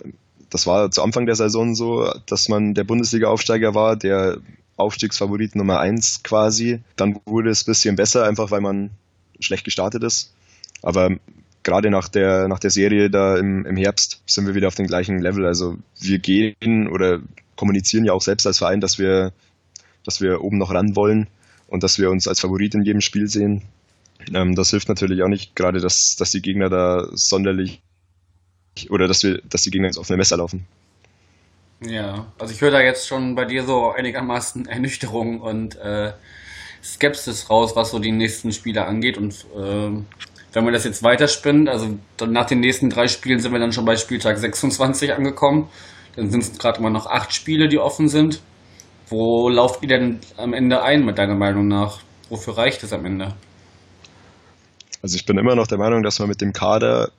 das 0.50 0.66
war 0.66 0.90
zu 0.92 1.04
Anfang 1.04 1.26
der 1.26 1.36
Saison 1.36 1.76
so, 1.76 2.12
dass 2.26 2.50
man 2.50 2.74
der 2.74 2.84
Bundesliga-Aufsteiger 2.84 3.76
war, 3.76 3.96
der 3.96 4.40
Aufstiegsfavorit 4.76 5.56
Nummer 5.56 5.80
eins 5.80 6.24
quasi. 6.24 6.82
Dann 6.96 7.20
wurde 7.26 7.50
es 7.50 7.64
ein 7.64 7.72
bisschen 7.72 7.96
besser, 7.96 8.26
einfach 8.26 8.52
weil 8.52 8.62
man 8.62 8.92
schlecht 9.40 9.64
gestartet 9.64 10.04
ist. 10.04 10.34
Aber 10.82 11.12
gerade 11.64 11.90
nach 11.90 12.08
der, 12.08 12.48
nach 12.48 12.60
der 12.60 12.70
Serie 12.70 13.10
da 13.10 13.38
im, 13.38 13.66
im 13.66 13.78
Herbst 13.78 14.22
sind 14.26 14.48
wir 14.48 14.56
wieder 14.56 14.68
auf 14.68 14.76
dem 14.76 14.88
gleichen 14.88 15.20
Level. 15.20 15.46
Also 15.46 15.78
wir 16.00 16.20
gehen 16.20 16.88
oder 16.88 17.20
kommunizieren 17.58 18.06
ja 18.06 18.14
auch 18.14 18.22
selbst 18.22 18.48
als 18.48 18.60
Verein, 18.60 18.80
dass 18.80 18.98
wir, 18.98 19.34
dass 20.06 20.22
wir 20.22 20.42
oben 20.42 20.58
noch 20.58 20.74
ran 20.74 20.96
wollen 20.96 21.28
und 21.68 21.84
dass 21.84 22.00
wir 22.00 22.10
uns 22.10 22.28
als 22.28 22.40
Favorit 22.40 22.74
in 22.76 22.84
jedem 22.84 23.02
Spiel 23.02 23.28
sehen. 23.28 23.64
Ähm, 24.34 24.56
das 24.56 24.70
hilft 24.70 24.88
natürlich 24.88 25.22
auch 25.24 25.28
nicht, 25.28 25.56
gerade 25.56 25.80
dass, 25.80 26.16
dass 26.18 26.32
die 26.32 26.42
Gegner 26.42 26.70
da 26.70 27.08
sonderlich 27.12 27.82
oder 28.90 29.08
dass 29.08 29.24
wir, 29.24 29.42
dass 29.50 29.64
die 29.64 29.72
Gegner 29.72 29.88
ins 29.88 29.98
offene 29.98 30.18
Messer 30.18 30.38
laufen. 30.38 30.66
Ja, 31.82 32.26
also 32.40 32.54
ich 32.54 32.62
höre 32.62 32.72
da 32.72 32.82
jetzt 32.82 33.08
schon 33.08 33.36
bei 33.36 33.46
dir 33.46 33.64
so 33.64 33.92
einigermaßen 33.92 34.66
Ernüchterung 34.68 35.42
und 35.42 35.76
äh, 35.78 36.14
Skepsis 36.84 37.50
raus, 37.50 37.76
was 37.76 37.92
so 37.92 38.00
die 38.00 38.12
nächsten 38.12 38.52
Spiele 38.52 38.86
angeht. 38.86 39.18
Und 39.18 39.34
äh, 39.56 40.02
wenn 40.54 40.64
man 40.64 40.74
das 40.74 40.86
jetzt 40.86 41.04
weiterspinnt, 41.04 41.70
also 41.70 41.98
nach 42.26 42.46
den 42.46 42.62
nächsten 42.62 42.90
drei 42.90 43.08
Spielen 43.08 43.40
sind 43.40 43.52
wir 43.52 43.60
dann 43.60 43.74
schon 43.74 43.86
bei 43.86 43.96
Spieltag 43.96 44.38
26 44.38 45.14
angekommen. 45.14 45.70
Dann 46.18 46.32
sind 46.32 46.42
es 46.42 46.58
gerade 46.58 46.82
mal 46.82 46.90
noch 46.90 47.06
acht 47.06 47.34
Spiele, 47.34 47.70
die 47.70 47.78
offen 47.78 48.10
sind. 48.10 48.42
Wo 49.08 49.50
lauft 49.50 49.84
ihr 49.84 49.88
denn 49.88 50.20
am 50.36 50.54
Ende 50.54 50.82
ein, 50.82 51.06
mit 51.06 51.18
deiner 51.20 51.36
Meinung 51.36 51.68
nach? 51.68 52.00
Wofür 52.30 52.58
reicht 52.58 52.84
es 52.84 52.92
am 52.92 53.06
Ende? 53.06 53.34
Also 55.04 55.16
ich 55.16 55.26
bin 55.26 55.38
immer 55.38 55.56
noch 55.56 55.68
der 55.68 55.78
Meinung, 55.78 56.02
dass 56.02 56.18
man 56.20 56.28
mit 56.28 56.42
dem 56.42 56.54
Kader 56.54 57.12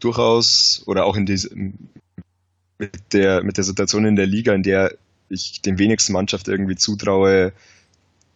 durchaus 0.00 0.82
oder 0.86 1.06
auch 1.06 1.16
in 1.16 1.24
diese, 1.24 1.50
mit 1.56 3.12
der, 3.12 3.42
mit 3.42 3.56
der 3.56 3.64
Situation 3.64 4.04
in 4.04 4.16
der 4.16 4.26
Liga, 4.26 4.52
in 4.52 4.62
der 4.62 4.92
ich 5.30 5.62
den 5.62 5.78
wenigsten 5.78 6.12
Mannschaft 6.12 6.46
irgendwie 6.46 6.76
zutraue, 6.76 7.54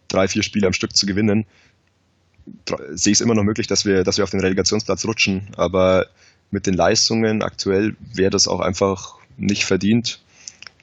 drei, 0.09 0.29
vier 0.29 0.43
Spiele 0.43 0.67
am 0.67 0.73
Stück 0.73 0.97
zu 0.97 1.05
gewinnen, 1.05 1.45
sehe 2.89 3.13
ich 3.13 3.19
es 3.19 3.21
immer 3.21 3.35
noch 3.35 3.45
möglich, 3.45 3.67
dass 3.67 3.85
wir, 3.85 4.03
dass 4.03 4.17
wir 4.17 4.25
auf 4.25 4.31
den 4.31 4.41
Relegationsplatz 4.41 5.05
rutschen. 5.05 5.51
Aber 5.57 6.07
mit 6.51 6.67
den 6.67 6.75
Leistungen 6.75 7.43
aktuell 7.43 7.97
wäre 8.01 8.31
das 8.31 8.49
auch 8.49 8.61
einfach 8.61 9.20
nicht 9.37 9.65
verdient. 9.65 10.21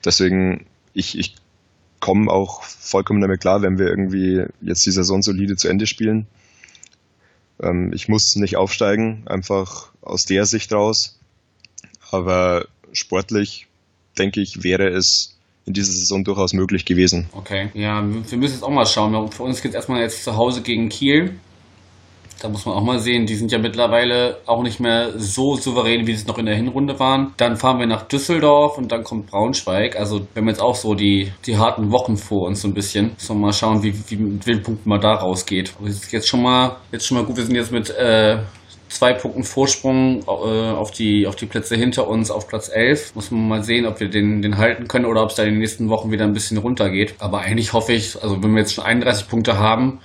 Deswegen, 0.03 0.65
ich, 0.93 1.17
ich 1.17 1.36
kommen 1.99 2.29
auch 2.29 2.63
vollkommen 2.63 3.21
damit 3.21 3.41
klar, 3.41 3.62
wenn 3.62 3.79
wir 3.79 3.88
irgendwie 3.88 4.45
jetzt 4.62 4.86
die 4.86 4.91
Saison 4.91 5.21
solide 5.21 5.55
zu 5.55 5.67
Ende 5.67 5.88
spielen. 5.88 6.27
Ähm, 7.62 7.91
ich 7.93 8.07
muss 8.07 8.36
nicht 8.36 8.55
aufsteigen, 8.55 9.23
einfach 9.25 9.89
aus 10.01 10.23
der 10.23 10.45
Sicht 10.45 10.71
raus. 10.73 11.19
Aber 12.12 12.67
sportlich, 12.93 13.67
denke 14.17 14.41
ich, 14.41 14.63
wäre 14.63 14.89
es 14.89 15.38
in 15.65 15.73
dieser 15.73 15.91
Saison 15.91 16.23
durchaus 16.23 16.53
möglich 16.53 16.86
gewesen. 16.86 17.27
Okay, 17.33 17.69
ja, 17.73 18.01
wir 18.01 18.38
müssen 18.38 18.53
jetzt 18.53 18.63
auch 18.63 18.69
mal 18.69 18.86
schauen. 18.86 19.31
Für 19.31 19.43
uns 19.43 19.62
geht 19.62 19.71
es 19.71 19.75
erstmal 19.75 20.01
jetzt 20.01 20.23
zu 20.23 20.38
Hause 20.38 20.62
gegen 20.62 20.88
Kiel. 20.88 21.38
Da 22.41 22.50
muss 22.50 22.65
man 22.65 22.76
auch 22.76 22.84
mal 22.84 23.00
sehen, 23.00 23.26
die 23.26 23.36
sind 23.36 23.52
ja 23.52 23.58
mittlerweile 23.58 24.38
auch 24.45 24.62
nicht 24.62 24.80
mehr 24.80 25.17
so 25.17 25.56
souverän, 25.56 26.06
wie 26.06 26.13
sie 26.13 26.21
es 26.21 26.28
noch 26.28 26.38
in 26.38 26.45
der 26.45 26.56
Hinrunde 26.56 27.00
waren. 27.00 27.34
Dann 27.38 27.56
fahren 27.56 27.80
wir 27.80 27.88
nach 27.88 28.04
Düsseldorf 28.08 28.78
und 28.78 28.91
dann 28.91 29.04
kommt 29.04 29.28
Braunschweig. 29.28 29.95
Also 29.95 30.19
wir 30.34 30.41
haben 30.41 30.50
jetzt 30.50 30.62
auch 30.62 30.76
so 30.76 30.93
die, 30.93 31.32
die 31.45 31.58
harten 31.58 31.91
Wochen 31.91 32.15
vor 32.17 32.47
uns 32.47 32.62
so 32.62 32.67
ein 32.67 32.73
bisschen. 32.73 33.12
So 33.17 33.34
mal 33.34 33.54
schauen, 33.54 33.84
wie, 33.84 33.93
wie 34.10 34.17
mit 34.17 34.45
welchen 34.45 34.63
Punkten 34.63 34.89
man 34.89 35.02
da 35.02 35.15
rausgeht. 35.15 35.73
Aber 35.80 35.89
jetzt 35.89 36.28
schon 36.28 36.41
mal, 36.41 36.78
jetzt 36.91 37.06
schon 37.08 37.17
mal 37.17 37.26
gut, 37.26 37.38
wir 37.38 37.45
sind 37.45 37.56
jetzt 37.56 37.71
mit 37.71 37.89
äh, 37.89 38.38
zwei 38.89 39.13
Punkten 39.13 39.43
Vorsprung 39.43 40.21
äh, 40.21 40.28
auf, 40.28 40.91
die, 40.91 41.28
auf 41.28 41.36
die 41.36 41.45
Plätze 41.45 41.76
hinter 41.76 42.08
uns 42.08 42.32
auf 42.32 42.47
Platz 42.47 42.69
11. 42.69 43.15
Muss 43.15 43.32
man 43.32 43.47
mal 43.47 43.63
sehen, 43.63 43.86
ob 43.86 44.00
wir 44.00 44.10
den, 44.10 44.41
den 44.41 44.58
halten 44.58 44.88
können 44.88 45.06
oder 45.06 45.23
ob 45.23 45.30
es 45.30 45.36
da 45.36 45.43
in 45.43 45.52
den 45.52 45.60
nächsten 45.60 45.89
Wochen 45.89 46.12
wieder 46.12 46.26
ein 46.26 46.34
bisschen 46.34 46.58
runtergeht. 46.58 47.15
Aber 47.19 47.39
eigentlich 47.39 47.73
hoffe 47.73 47.93
ich, 47.93 48.21
also 48.21 48.41
wenn 48.43 48.52
wir 48.52 48.60
jetzt 48.60 48.73
schon 48.73 48.86
31 48.86 49.28
Punkte 49.28 49.58
haben, 49.58 50.00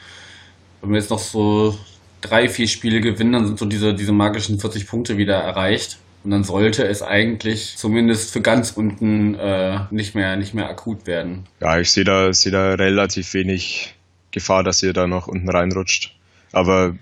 wenn 0.80 0.90
wir 0.90 0.98
jetzt 0.98 1.10
noch 1.10 1.18
so 1.18 1.74
drei, 2.22 2.48
vier 2.48 2.68
Spiele 2.68 3.00
gewinnen, 3.00 3.32
dann 3.32 3.46
sind 3.46 3.58
so 3.58 3.66
diese, 3.66 3.94
diese 3.94 4.12
magischen 4.12 4.58
40 4.58 4.86
Punkte 4.86 5.18
wieder 5.18 5.36
erreicht. 5.36 5.98
Und 6.24 6.30
dann 6.30 6.44
sollte 6.44 6.84
es 6.86 7.02
eigentlich 7.02 7.76
zumindest 7.76 8.30
für 8.32 8.40
ganz 8.40 8.70
unten 8.70 9.34
äh, 9.34 9.80
nicht, 9.90 10.14
mehr, 10.14 10.36
nicht 10.36 10.54
mehr 10.54 10.68
akut 10.68 11.06
werden. 11.06 11.44
Ja, 11.60 11.80
ich 11.80 11.90
sehe 11.90 12.04
da, 12.04 12.32
sehe 12.32 12.52
da 12.52 12.74
relativ 12.74 13.34
wenig 13.34 13.94
Gefahr, 14.30 14.62
dass 14.62 14.82
ihr 14.82 14.92
da 14.92 15.06
noch 15.06 15.26
unten 15.26 15.48
reinrutscht. 15.48 16.16
Aber 16.52 16.96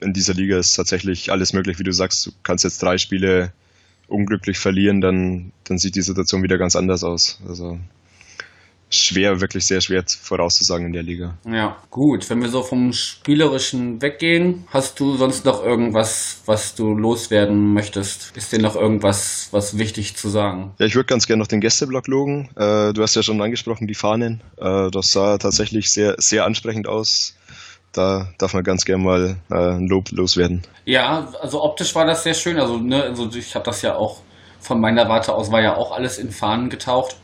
in 0.00 0.12
dieser 0.12 0.34
Liga 0.34 0.58
ist 0.58 0.72
tatsächlich 0.72 1.30
alles 1.30 1.52
möglich, 1.52 1.78
wie 1.78 1.84
du 1.84 1.92
sagst. 1.92 2.26
Du 2.26 2.32
kannst 2.42 2.64
jetzt 2.64 2.82
drei 2.82 2.98
Spiele 2.98 3.52
unglücklich 4.08 4.58
verlieren, 4.58 5.00
dann, 5.00 5.52
dann 5.64 5.78
sieht 5.78 5.94
die 5.94 6.02
Situation 6.02 6.42
wieder 6.42 6.58
ganz 6.58 6.76
anders 6.76 7.04
aus. 7.04 7.40
Also 7.48 7.78
schwer, 8.90 9.40
wirklich 9.40 9.66
sehr 9.66 9.80
schwer 9.80 10.04
vorauszusagen 10.06 10.86
in 10.86 10.92
der 10.92 11.02
Liga. 11.02 11.36
Ja, 11.46 11.76
gut. 11.90 12.28
Wenn 12.30 12.40
wir 12.40 12.48
so 12.48 12.62
vom 12.62 12.92
Spielerischen 12.92 14.00
weggehen, 14.00 14.64
hast 14.68 15.00
du 15.00 15.16
sonst 15.16 15.44
noch 15.44 15.62
irgendwas, 15.62 16.42
was 16.46 16.74
du 16.74 16.94
loswerden 16.94 17.72
möchtest? 17.72 18.36
Ist 18.36 18.52
dir 18.52 18.60
noch 18.60 18.76
irgendwas, 18.76 19.48
was 19.50 19.78
wichtig 19.78 20.16
zu 20.16 20.28
sagen? 20.28 20.72
Ja, 20.78 20.86
ich 20.86 20.94
würde 20.94 21.06
ganz 21.06 21.26
gerne 21.26 21.40
noch 21.40 21.48
den 21.48 21.60
Gästeblock 21.60 22.06
logen. 22.06 22.48
Äh, 22.56 22.92
du 22.92 23.02
hast 23.02 23.16
ja 23.16 23.22
schon 23.22 23.40
angesprochen, 23.40 23.86
die 23.86 23.94
Fahnen. 23.94 24.42
Äh, 24.56 24.90
das 24.90 25.08
sah 25.08 25.38
tatsächlich 25.38 25.90
sehr, 25.90 26.14
sehr 26.18 26.44
ansprechend 26.44 26.86
aus. 26.88 27.34
Da 27.92 28.28
darf 28.38 28.52
man 28.52 28.62
ganz 28.62 28.84
gerne 28.84 29.02
mal 29.02 29.36
äh, 29.50 29.54
ein 29.54 29.88
Lob 29.88 30.10
loswerden. 30.10 30.62
Ja, 30.84 31.32
also 31.40 31.62
optisch 31.62 31.94
war 31.94 32.04
das 32.04 32.22
sehr 32.22 32.34
schön. 32.34 32.58
Also, 32.58 32.76
ne, 32.76 33.02
also 33.02 33.28
ich 33.34 33.54
habe 33.54 33.64
das 33.64 33.82
ja 33.82 33.96
auch 33.96 34.20
von 34.60 34.80
meiner 34.80 35.08
Warte 35.08 35.32
aus 35.32 35.52
war 35.52 35.62
ja 35.62 35.76
auch 35.76 35.92
alles 35.92 36.18
in 36.18 36.30
Fahnen 36.30 36.68
getaucht. 36.68 37.16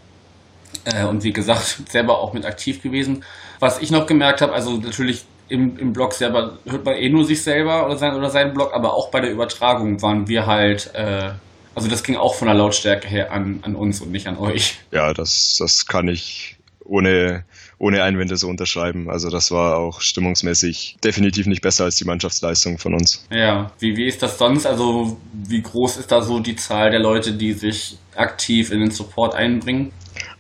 Äh, 0.85 1.05
und 1.05 1.25
wie 1.25 1.33
gesagt, 1.33 1.83
selber 1.89 2.19
auch 2.19 2.33
mit 2.33 2.45
aktiv 2.45 2.83
gewesen. 2.83 3.25
Was 3.61 3.81
ich 3.81 3.91
noch 3.91 4.07
gemerkt 4.07 4.41
habe, 4.41 4.53
also 4.53 4.77
natürlich 4.77 5.25
im, 5.49 5.79
im 5.79 5.93
Blog 5.93 6.15
selber 6.15 6.59
hört 6.67 6.85
man 6.85 6.95
eh 6.95 7.09
nur 7.09 7.25
sich 7.25 7.43
selber 7.43 7.87
oder, 7.87 7.97
sein, 7.99 8.15
oder 8.15 8.31
seinen 8.31 8.55
Blog, 8.55 8.73
aber 8.73 8.95
auch 8.95 9.11
bei 9.11 9.21
der 9.21 9.31
Übertragung 9.31 10.01
waren 10.01 10.27
wir 10.27 10.47
halt, 10.47 10.91
äh, 10.95 11.31
also 11.75 11.89
das 11.89 12.03
ging 12.03 12.17
auch 12.17 12.35
von 12.35 12.49
der 12.49 12.57
Lautstärke 12.57 13.07
her 13.07 13.33
an, 13.33 13.61
an 13.63 13.77
uns 13.77 14.01
und 14.01 14.11
nicht 14.11 14.27
an 14.27 14.39
euch. 14.39 14.79
Ja, 14.91 15.13
das, 15.13 15.57
das 15.59 15.87
kann 15.87 16.09
ich 16.09 16.57
ohne, 16.85 17.45
ohne 17.79 18.03
Einwände 18.03 18.37
so 18.37 18.49
unterschreiben. 18.49 19.11
Also 19.11 19.31
das 19.31 19.51
war 19.51 19.77
auch 19.77 20.01
stimmungsmäßig 20.01 20.97
definitiv 21.05 21.47
nicht 21.47 21.63
besser 21.63 21.85
als 21.85 21.97
die 21.97 22.05
Mannschaftsleistung 22.05 22.79
von 22.79 22.95
uns. 22.95 23.27
Ja, 23.31 23.73
wie, 23.79 23.97
wie 23.97 24.07
ist 24.07 24.23
das 24.23 24.39
sonst? 24.39 24.67
Also 24.67 25.19
wie 25.33 25.63
groß 25.63 25.99
ist 25.99 26.13
da 26.13 26.23
so 26.23 26.41
die 26.41 26.57
Zahl 26.57 26.91
der 26.91 27.01
Leute, 27.01 27.33
die 27.33 27.53
sich 27.53 27.97
aktiv 28.17 28.73
in 28.73 28.81
den 28.81 28.91
Support 28.91 29.35
einbringen? 29.35 29.93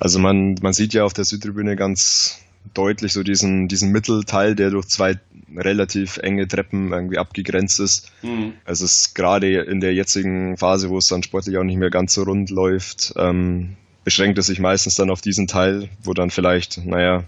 Also 0.02 0.18
man, 0.18 0.56
man 0.60 0.72
sieht 0.72 0.94
ja 0.94 1.04
auf 1.04 1.12
der 1.12 1.24
Südtribüne 1.24 1.76
ganz 1.76 2.40
deutlich 2.74 3.12
so 3.12 3.22
diesen, 3.22 3.68
diesen 3.68 3.92
Mittelteil, 3.92 4.56
der 4.56 4.70
durch 4.70 4.88
zwei 4.88 5.20
relativ 5.54 6.16
enge 6.16 6.48
Treppen 6.48 6.92
irgendwie 6.92 7.18
abgegrenzt 7.18 7.78
ist. 7.78 8.10
Mhm. 8.22 8.54
Also 8.64 8.84
es 8.84 8.96
ist 8.96 9.14
gerade 9.14 9.60
in 9.60 9.78
der 9.78 9.94
jetzigen 9.94 10.56
Phase, 10.56 10.90
wo 10.90 10.98
es 10.98 11.06
dann 11.06 11.22
sportlich 11.22 11.56
auch 11.56 11.62
nicht 11.62 11.76
mehr 11.76 11.90
ganz 11.90 12.14
so 12.14 12.24
rund 12.24 12.50
läuft, 12.50 13.14
ähm, 13.16 13.76
beschränkt 14.02 14.38
es 14.38 14.46
sich 14.46 14.58
meistens 14.58 14.96
dann 14.96 15.08
auf 15.08 15.20
diesen 15.20 15.46
Teil, 15.46 15.88
wo 16.02 16.14
dann 16.14 16.30
vielleicht, 16.30 16.84
naja, 16.84 17.22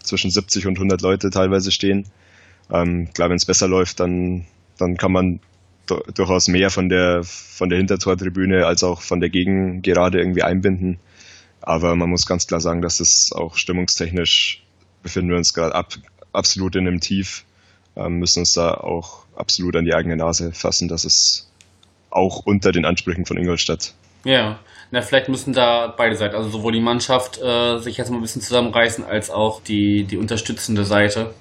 zwischen 0.00 0.30
70 0.30 0.68
und 0.68 0.76
100 0.76 1.02
Leute 1.02 1.30
teilweise 1.30 1.72
stehen. 1.72 2.06
Ähm, 2.70 3.08
klar, 3.14 3.30
wenn 3.30 3.36
es 3.36 3.46
besser 3.46 3.66
läuft, 3.66 3.98
dann, 3.98 4.46
dann 4.78 4.96
kann 4.96 5.10
man 5.10 5.40
durchaus 6.14 6.46
mehr 6.46 6.70
von 6.70 6.88
der, 6.88 7.24
von 7.24 7.68
der 7.68 7.78
Hintertortribüne 7.78 8.64
als 8.64 8.84
auch 8.84 9.00
von 9.00 9.18
der 9.18 9.30
Gegengerade 9.30 10.20
irgendwie 10.20 10.44
einbinden. 10.44 11.00
Aber 11.66 11.96
man 11.96 12.08
muss 12.08 12.26
ganz 12.26 12.46
klar 12.46 12.60
sagen, 12.60 12.80
dass 12.80 13.00
es 13.00 13.32
auch 13.34 13.56
stimmungstechnisch 13.56 14.62
befinden 15.02 15.30
wir 15.30 15.36
uns 15.36 15.52
gerade 15.52 15.74
ab, 15.74 15.94
absolut 16.32 16.76
in 16.76 16.86
einem 16.86 17.00
Tief, 17.00 17.44
ähm, 17.96 18.18
müssen 18.18 18.40
uns 18.40 18.52
da 18.52 18.72
auch 18.72 19.24
absolut 19.34 19.74
an 19.76 19.84
die 19.84 19.92
eigene 19.92 20.16
Nase 20.16 20.52
fassen, 20.52 20.88
dass 20.88 21.04
es 21.04 21.50
auch 22.10 22.46
unter 22.46 22.70
den 22.70 22.84
Ansprüchen 22.84 23.26
von 23.26 23.36
Ingolstadt. 23.36 23.94
Ja, 24.24 24.60
na, 24.92 25.02
vielleicht 25.02 25.28
müssen 25.28 25.52
da 25.52 25.92
beide 25.96 26.14
Seiten, 26.14 26.36
also 26.36 26.50
sowohl 26.50 26.72
die 26.72 26.80
Mannschaft 26.80 27.40
äh, 27.42 27.78
sich 27.78 27.96
jetzt 27.96 28.10
mal 28.10 28.18
ein 28.18 28.22
bisschen 28.22 28.42
zusammenreißen, 28.42 29.04
als 29.04 29.30
auch 29.30 29.60
die, 29.60 30.04
die 30.04 30.16
unterstützende 30.16 30.84
Seite 30.84 31.34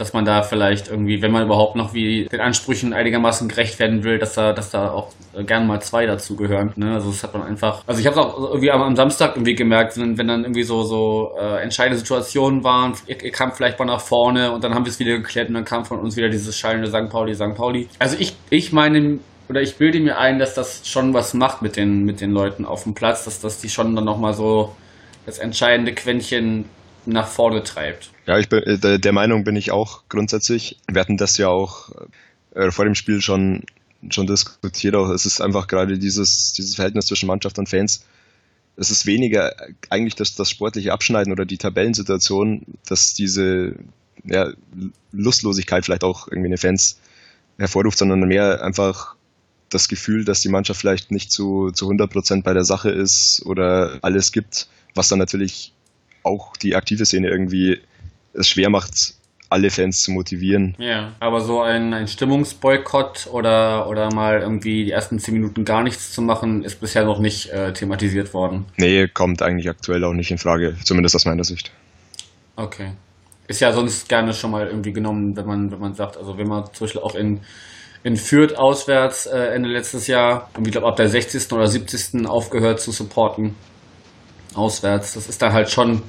dass 0.00 0.12
man 0.12 0.24
da 0.24 0.42
vielleicht 0.42 0.88
irgendwie, 0.88 1.20
wenn 1.20 1.30
man 1.30 1.44
überhaupt 1.44 1.76
noch 1.76 1.92
wie 1.92 2.24
den 2.24 2.40
Ansprüchen 2.40 2.92
einigermaßen 2.92 3.48
gerecht 3.48 3.78
werden 3.78 4.02
will, 4.02 4.18
dass 4.18 4.34
da, 4.34 4.52
dass 4.52 4.70
da 4.70 4.90
auch 4.90 5.12
äh, 5.34 5.44
gern 5.44 5.66
mal 5.66 5.80
zwei 5.80 6.06
dazugehören. 6.06 6.72
Ne? 6.76 6.94
Also 6.94 7.10
das 7.10 7.22
hat 7.22 7.34
man 7.34 7.42
einfach. 7.42 7.82
Also 7.86 8.00
ich 8.00 8.06
habe 8.06 8.18
es 8.18 8.24
auch 8.24 8.38
irgendwie 8.38 8.70
am, 8.70 8.82
am, 8.82 8.96
Samstag 8.96 9.36
irgendwie 9.36 9.54
gemerkt, 9.54 9.98
wenn, 9.98 10.16
wenn 10.16 10.28
dann 10.28 10.44
irgendwie 10.44 10.62
so 10.62 10.82
so 10.82 11.32
äh, 11.38 11.62
entscheidende 11.62 11.98
Situationen 11.98 12.64
waren, 12.64 12.94
ihr, 13.06 13.22
ihr 13.22 13.30
kam 13.30 13.52
vielleicht 13.52 13.78
mal 13.78 13.84
nach 13.84 14.00
vorne 14.00 14.52
und 14.52 14.64
dann 14.64 14.74
haben 14.74 14.84
wir 14.84 14.90
es 14.90 14.98
wieder 14.98 15.16
geklärt 15.18 15.48
und 15.48 15.54
dann 15.54 15.64
kam 15.64 15.84
von 15.84 15.98
uns 16.00 16.16
wieder 16.16 16.28
dieses 16.28 16.56
schallende 16.56 16.88
St. 16.88 17.10
Pauli, 17.10 17.34
St. 17.34 17.54
Pauli. 17.54 17.88
Also 17.98 18.16
ich, 18.18 18.34
ich 18.48 18.72
meine, 18.72 19.18
oder 19.48 19.60
ich 19.60 19.76
bilde 19.76 20.00
mir 20.00 20.18
ein, 20.18 20.38
dass 20.38 20.54
das 20.54 20.88
schon 20.88 21.12
was 21.12 21.34
macht 21.34 21.60
mit 21.60 21.76
den, 21.76 22.04
mit 22.04 22.20
den 22.20 22.30
Leuten 22.30 22.64
auf 22.64 22.84
dem 22.84 22.94
Platz, 22.94 23.24
dass, 23.24 23.40
dass 23.40 23.60
die 23.60 23.68
schon 23.68 23.94
dann 23.94 24.04
nochmal 24.04 24.32
so 24.32 24.74
das 25.26 25.38
entscheidende 25.38 25.92
Quäntchen 25.92 26.66
nach 27.06 27.28
vorne 27.28 27.62
treibt. 27.62 28.10
Ja, 28.26 28.38
ich 28.38 28.48
bin, 28.48 28.62
äh, 28.62 28.98
der 28.98 29.12
Meinung 29.12 29.44
bin 29.44 29.56
ich 29.56 29.70
auch 29.70 30.02
grundsätzlich. 30.08 30.78
Wir 30.90 31.00
hatten 31.00 31.16
das 31.16 31.36
ja 31.36 31.48
auch 31.48 31.90
äh, 32.54 32.70
vor 32.70 32.84
dem 32.84 32.94
Spiel 32.94 33.20
schon, 33.20 33.64
schon 34.10 34.26
diskutiert. 34.26 34.94
Auch 34.94 35.10
es 35.10 35.26
ist 35.26 35.40
einfach 35.40 35.66
gerade 35.66 35.98
dieses, 35.98 36.52
dieses 36.56 36.74
Verhältnis 36.74 37.06
zwischen 37.06 37.26
Mannschaft 37.26 37.58
und 37.58 37.68
Fans. 37.68 38.04
Es 38.76 38.90
ist 38.90 39.06
weniger 39.06 39.54
eigentlich 39.90 40.14
das, 40.14 40.34
das 40.34 40.48
sportliche 40.48 40.92
Abschneiden 40.92 41.32
oder 41.32 41.44
die 41.44 41.58
Tabellensituation, 41.58 42.64
dass 42.86 43.14
diese 43.14 43.74
ja, 44.24 44.52
Lustlosigkeit 45.12 45.84
vielleicht 45.84 46.04
auch 46.04 46.28
irgendwie 46.28 46.48
eine 46.48 46.58
Fans 46.58 46.98
hervorruft, 47.58 47.98
sondern 47.98 48.20
mehr 48.20 48.62
einfach 48.62 49.16
das 49.68 49.88
Gefühl, 49.88 50.24
dass 50.24 50.40
die 50.40 50.48
Mannschaft 50.48 50.80
vielleicht 50.80 51.10
nicht 51.10 51.30
zu, 51.30 51.70
zu 51.70 51.86
100 51.86 52.10
Prozent 52.10 52.44
bei 52.44 52.52
der 52.54 52.64
Sache 52.64 52.90
ist 52.90 53.42
oder 53.44 53.98
alles 54.02 54.32
gibt, 54.32 54.68
was 54.94 55.08
dann 55.08 55.18
natürlich 55.18 55.72
auch 56.22 56.56
die 56.56 56.74
aktive 56.74 57.04
Szene 57.06 57.28
irgendwie 57.28 57.80
es 58.32 58.48
schwer 58.48 58.70
macht, 58.70 59.14
alle 59.50 59.70
Fans 59.70 60.00
zu 60.02 60.12
motivieren. 60.12 60.76
Ja, 60.78 61.12
aber 61.18 61.40
so 61.40 61.60
ein, 61.60 61.92
ein 61.92 62.06
Stimmungsboykott 62.06 63.28
oder, 63.32 63.88
oder 63.88 64.12
mal 64.14 64.40
irgendwie 64.40 64.84
die 64.84 64.92
ersten 64.92 65.18
zehn 65.18 65.34
Minuten 65.34 65.64
gar 65.64 65.82
nichts 65.82 66.12
zu 66.12 66.22
machen, 66.22 66.64
ist 66.64 66.80
bisher 66.80 67.04
noch 67.04 67.18
nicht 67.18 67.50
äh, 67.50 67.72
thematisiert 67.72 68.32
worden. 68.32 68.66
Nee, 68.76 69.08
kommt 69.08 69.42
eigentlich 69.42 69.68
aktuell 69.68 70.04
auch 70.04 70.12
nicht 70.12 70.30
in 70.30 70.38
Frage, 70.38 70.76
zumindest 70.84 71.16
aus 71.16 71.24
meiner 71.24 71.44
Sicht. 71.44 71.72
Okay. 72.54 72.92
Ist 73.48 73.60
ja 73.60 73.72
sonst 73.72 74.08
gerne 74.08 74.32
schon 74.32 74.52
mal 74.52 74.68
irgendwie 74.68 74.92
genommen, 74.92 75.36
wenn 75.36 75.46
man, 75.46 75.72
wenn 75.72 75.80
man 75.80 75.94
sagt, 75.94 76.16
also 76.16 76.38
wenn 76.38 76.46
man 76.46 76.66
zum 76.72 76.86
Beispiel 76.86 77.02
auch 77.02 77.16
in, 77.16 77.40
in 78.04 78.16
Fürth 78.16 78.54
auswärts 78.56 79.26
äh, 79.26 79.36
Ende 79.54 79.68
letztes 79.68 80.06
Jahr, 80.06 80.48
ich 80.64 80.70
glaube 80.70 80.86
ab 80.86 80.94
der 80.94 81.08
60. 81.08 81.50
oder 81.52 81.66
70. 81.66 82.26
aufgehört 82.26 82.80
zu 82.80 82.92
supporten, 82.92 83.56
auswärts. 84.54 85.14
Das 85.14 85.28
ist 85.28 85.40
dann 85.42 85.52
halt 85.52 85.70
schon, 85.70 86.02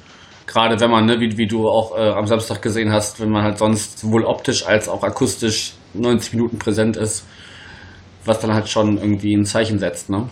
gerade 0.46 0.80
wenn 0.80 0.90
man, 0.90 1.06
ne, 1.06 1.20
wie, 1.20 1.36
wie 1.38 1.46
du 1.46 1.68
auch 1.68 1.96
äh, 1.96 2.10
am 2.10 2.26
Samstag 2.26 2.62
gesehen 2.62 2.92
hast, 2.92 3.20
wenn 3.20 3.30
man 3.30 3.42
halt 3.42 3.58
sonst 3.58 3.98
sowohl 3.98 4.24
optisch 4.24 4.66
als 4.66 4.88
auch 4.88 5.02
akustisch 5.02 5.74
90 5.94 6.34
Minuten 6.34 6.58
präsent 6.58 6.96
ist, 6.96 7.24
was 8.24 8.40
dann 8.40 8.54
halt 8.54 8.68
schon 8.68 8.98
irgendwie 8.98 9.34
ein 9.34 9.46
Zeichen 9.46 9.78
setzt, 9.78 10.08
ne? 10.10 10.28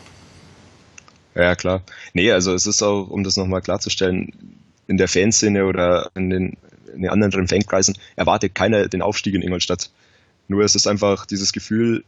Ja, 1.34 1.54
klar. 1.54 1.82
Nee, 2.12 2.32
also 2.32 2.54
es 2.54 2.66
ist 2.66 2.82
auch, 2.82 3.08
um 3.08 3.24
das 3.24 3.36
nochmal 3.36 3.62
klarzustellen, 3.62 4.32
in 4.88 4.96
der 4.96 5.08
Fanszene 5.08 5.64
oder 5.66 6.10
in 6.16 6.30
den, 6.30 6.56
in 6.92 7.02
den 7.02 7.10
anderen 7.10 7.46
Fankreisen 7.46 7.96
erwartet 8.16 8.54
keiner 8.54 8.88
den 8.88 9.02
Aufstieg 9.02 9.34
in 9.34 9.42
Ingolstadt. 9.42 9.90
Nur 10.48 10.64
es 10.64 10.74
ist 10.74 10.88
einfach 10.88 11.26
dieses 11.26 11.52
Gefühl, 11.52 12.04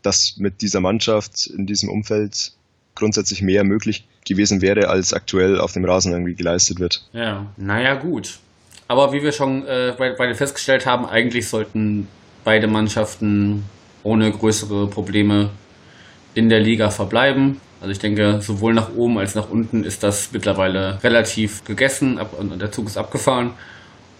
dass 0.00 0.36
mit 0.38 0.62
dieser 0.62 0.80
Mannschaft 0.80 1.46
in 1.46 1.66
diesem 1.66 1.90
Umfeld 1.90 2.52
grundsätzlich 2.96 3.42
mehr 3.42 3.62
möglich 3.62 4.06
gewesen 4.26 4.60
wäre, 4.60 4.88
als 4.88 5.12
aktuell 5.12 5.60
auf 5.60 5.72
dem 5.72 5.84
Rasen 5.84 6.12
irgendwie 6.12 6.34
geleistet 6.34 6.80
wird. 6.80 7.04
Ja, 7.12 7.46
naja, 7.56 7.94
gut. 7.94 8.38
Aber 8.88 9.12
wie 9.12 9.22
wir 9.22 9.32
schon 9.32 9.66
äh, 9.66 9.94
beide 9.96 10.34
festgestellt 10.34 10.86
haben, 10.86 11.06
eigentlich 11.06 11.48
sollten 11.48 12.08
beide 12.44 12.66
Mannschaften 12.66 13.64
ohne 14.02 14.30
größere 14.30 14.86
Probleme 14.88 15.50
in 16.34 16.48
der 16.48 16.60
Liga 16.60 16.90
verbleiben. 16.90 17.60
Also 17.80 17.92
ich 17.92 17.98
denke, 17.98 18.40
sowohl 18.40 18.74
nach 18.74 18.94
oben 18.94 19.18
als 19.18 19.34
nach 19.34 19.50
unten 19.50 19.84
ist 19.84 20.02
das 20.02 20.30
mittlerweile 20.32 21.02
relativ 21.02 21.64
gegessen 21.64 22.18
und 22.18 22.60
der 22.60 22.72
Zug 22.72 22.86
ist 22.86 22.96
abgefahren. 22.96 23.52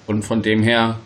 Und 0.06 0.24
von 0.24 0.42
dem 0.42 0.62
her 0.62 0.98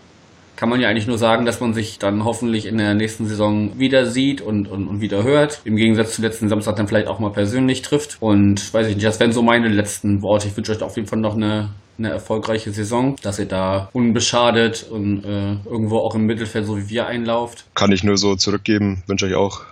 kann 0.61 0.69
man 0.69 0.79
ja 0.79 0.91
eigentlich 0.91 1.07
nur 1.07 1.17
sagen, 1.17 1.47
dass 1.47 1.59
man 1.61 1.73
sich 1.73 1.99
dann 1.99 2.23
hoffentlich 2.23 2.67
in 2.67 2.77
der 2.77 2.93
nächsten 2.93 3.27
Saison 3.27 3.79
wieder 3.79 4.05
sieht 4.05 4.43
und, 4.43 4.69
und, 4.69 4.89
und 4.89 5.01
wieder 5.01 5.23
hört. 5.23 5.63
Im 5.65 5.75
Gegensatz 5.75 6.17
zu 6.17 6.21
letzten 6.21 6.51
Samstag 6.51 6.77
dann 6.77 6.87
vielleicht 6.87 7.07
auch 7.07 7.19
mal 7.19 7.31
persönlich 7.31 7.81
trifft. 7.81 8.19
Und 8.21 8.75
weiß 8.75 8.89
ich 8.89 8.97
nicht, 8.97 9.07
das 9.07 9.19
wären 9.21 9.33
so 9.33 9.41
meine 9.41 9.69
letzten 9.69 10.21
Worte. 10.21 10.49
Ich 10.49 10.57
wünsche 10.59 10.73
euch 10.73 10.83
auf 10.83 10.97
jeden 10.97 11.09
Fall 11.09 11.19
noch 11.19 11.35
eine, 11.35 11.71
eine 11.97 12.11
erfolgreiche 12.11 12.73
Saison, 12.73 13.17
dass 13.23 13.39
ihr 13.39 13.47
da 13.47 13.89
unbeschadet 13.95 14.87
und 14.91 15.25
äh, 15.25 15.55
irgendwo 15.65 15.97
auch 15.97 16.15
im 16.15 16.27
Mittelfeld 16.27 16.67
so 16.67 16.77
wie 16.77 16.91
wir 16.91 17.07
einlauft. 17.07 17.65
Kann 17.75 17.91
ich 17.91 18.05
nur 18.05 18.19
so 18.19 18.37
zurückgeben. 18.37 19.03
Wünsche 19.07 19.25
euch 19.25 19.37
auch 19.37 19.63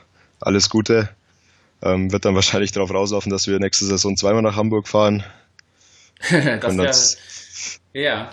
alles 0.40 0.70
Gute. 0.70 1.10
Ähm, 1.82 2.10
wird 2.12 2.24
dann 2.24 2.34
wahrscheinlich 2.34 2.72
darauf 2.72 2.94
rauslaufen, 2.94 3.30
dass 3.30 3.46
wir 3.46 3.58
nächste 3.58 3.84
Saison 3.84 4.16
zweimal 4.16 4.40
nach 4.40 4.56
Hamburg 4.56 4.88
fahren. 4.88 5.22
das 6.30 7.18
wär, 7.92 8.02
ja, 8.02 8.30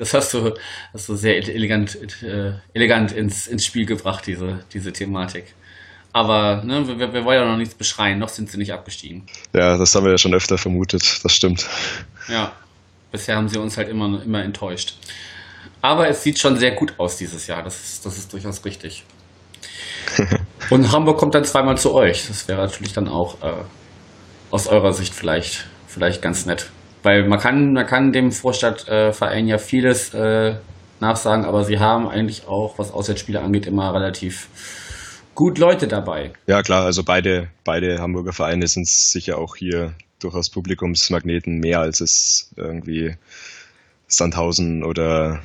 das 0.00 0.14
hast 0.14 0.32
du, 0.32 0.54
hast 0.94 1.08
du 1.10 1.14
sehr 1.14 1.36
elegant, 1.36 1.96
äh, 2.22 2.54
elegant 2.72 3.12
ins, 3.12 3.46
ins 3.46 3.66
Spiel 3.66 3.84
gebracht, 3.84 4.26
diese, 4.26 4.64
diese 4.72 4.92
Thematik. 4.92 5.54
Aber 6.12 6.64
ne, 6.64 6.88
wir, 6.88 7.12
wir, 7.12 7.24
wollen 7.24 7.38
ja 7.38 7.46
noch 7.46 7.58
nichts 7.58 7.74
beschreien, 7.74 8.18
noch 8.18 8.30
sind 8.30 8.50
sie 8.50 8.56
nicht 8.56 8.72
abgestiegen. 8.72 9.26
Ja, 9.52 9.76
das 9.76 9.94
haben 9.94 10.04
wir 10.04 10.12
ja 10.12 10.18
schon 10.18 10.34
öfter 10.34 10.56
vermutet, 10.56 11.20
das 11.22 11.34
stimmt. 11.34 11.68
Ja, 12.28 12.52
bisher 13.12 13.36
haben 13.36 13.48
sie 13.48 13.60
uns 13.60 13.76
halt 13.76 13.90
immer, 13.90 14.22
immer 14.22 14.42
enttäuscht. 14.42 14.94
Aber 15.82 16.08
es 16.08 16.22
sieht 16.22 16.38
schon 16.38 16.56
sehr 16.56 16.72
gut 16.72 16.94
aus 16.98 17.18
dieses 17.18 17.46
Jahr, 17.46 17.62
das 17.62 17.78
ist, 17.78 18.06
das 18.06 18.16
ist 18.16 18.32
durchaus 18.32 18.64
richtig. 18.64 19.04
Und 20.70 20.90
Hamburg 20.90 21.18
kommt 21.18 21.34
dann 21.34 21.44
zweimal 21.44 21.76
zu 21.76 21.94
euch. 21.94 22.26
Das 22.26 22.48
wäre 22.48 22.62
natürlich 22.62 22.94
dann 22.94 23.06
auch 23.06 23.42
äh, 23.42 23.64
aus 24.50 24.66
eurer 24.66 24.92
Sicht 24.92 25.14
vielleicht, 25.14 25.66
vielleicht 25.86 26.22
ganz 26.22 26.46
nett. 26.46 26.70
Weil 27.02 27.26
man 27.26 27.38
kann, 27.38 27.72
man 27.72 27.86
kann 27.86 28.12
dem 28.12 28.32
Vorstadtverein 28.32 29.46
ja 29.46 29.58
vieles 29.58 30.12
äh, 30.14 30.54
nachsagen, 31.00 31.44
aber 31.44 31.64
sie 31.64 31.78
haben 31.78 32.08
eigentlich 32.08 32.46
auch, 32.46 32.78
was 32.78 32.92
Auswärtsspiele 32.92 33.40
angeht, 33.40 33.66
immer 33.66 33.94
relativ 33.94 34.48
gut 35.34 35.58
Leute 35.58 35.88
dabei. 35.88 36.32
Ja 36.46 36.62
klar, 36.62 36.84
also 36.84 37.02
beide, 37.02 37.48
beide 37.64 37.98
Hamburger 37.98 38.32
Vereine 38.32 38.66
sind 38.66 38.86
sicher 38.86 39.38
auch 39.38 39.56
hier 39.56 39.94
durchaus 40.18 40.50
Publikumsmagneten, 40.50 41.58
mehr 41.58 41.80
als 41.80 42.00
es 42.00 42.50
irgendwie 42.56 43.16
Sandhausen 44.06 44.84
oder 44.84 45.40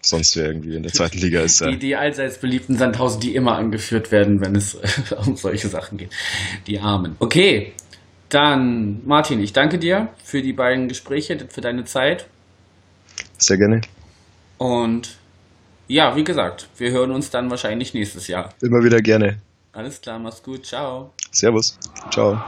sonst 0.00 0.36
wer 0.36 0.46
irgendwie 0.46 0.76
in 0.76 0.82
der 0.82 0.92
zweiten 0.92 1.18
Liga 1.18 1.40
ist. 1.40 1.60
Die, 1.60 1.78
die 1.78 1.96
allseits 1.96 2.38
beliebten 2.38 2.78
Sandhausen, 2.78 3.20
die 3.20 3.34
immer 3.34 3.56
angeführt 3.56 4.12
werden, 4.12 4.40
wenn 4.40 4.54
es 4.54 4.78
um 5.26 5.36
solche 5.36 5.68
Sachen 5.68 5.98
geht. 5.98 6.10
Die 6.66 6.78
Armen. 6.78 7.16
Okay, 7.18 7.72
dann 8.28 9.00
Martin, 9.06 9.40
ich 9.40 9.52
danke 9.52 9.78
dir 9.78 10.08
für 10.22 10.42
die 10.42 10.52
beiden 10.52 10.88
Gespräche, 10.88 11.46
für 11.48 11.60
deine 11.60 11.84
Zeit. 11.84 12.26
Sehr 13.38 13.56
gerne. 13.56 13.80
Und 14.58 15.16
ja, 15.88 16.16
wie 16.16 16.24
gesagt, 16.24 16.68
wir 16.78 16.90
hören 16.90 17.12
uns 17.12 17.30
dann 17.30 17.50
wahrscheinlich 17.50 17.94
nächstes 17.94 18.26
Jahr. 18.26 18.52
Immer 18.60 18.82
wieder 18.82 19.00
gerne. 19.00 19.38
Alles 19.72 20.00
klar, 20.00 20.18
mach's 20.18 20.42
gut, 20.42 20.66
ciao. 20.66 21.12
Servus, 21.32 21.78
ciao. 22.10 22.40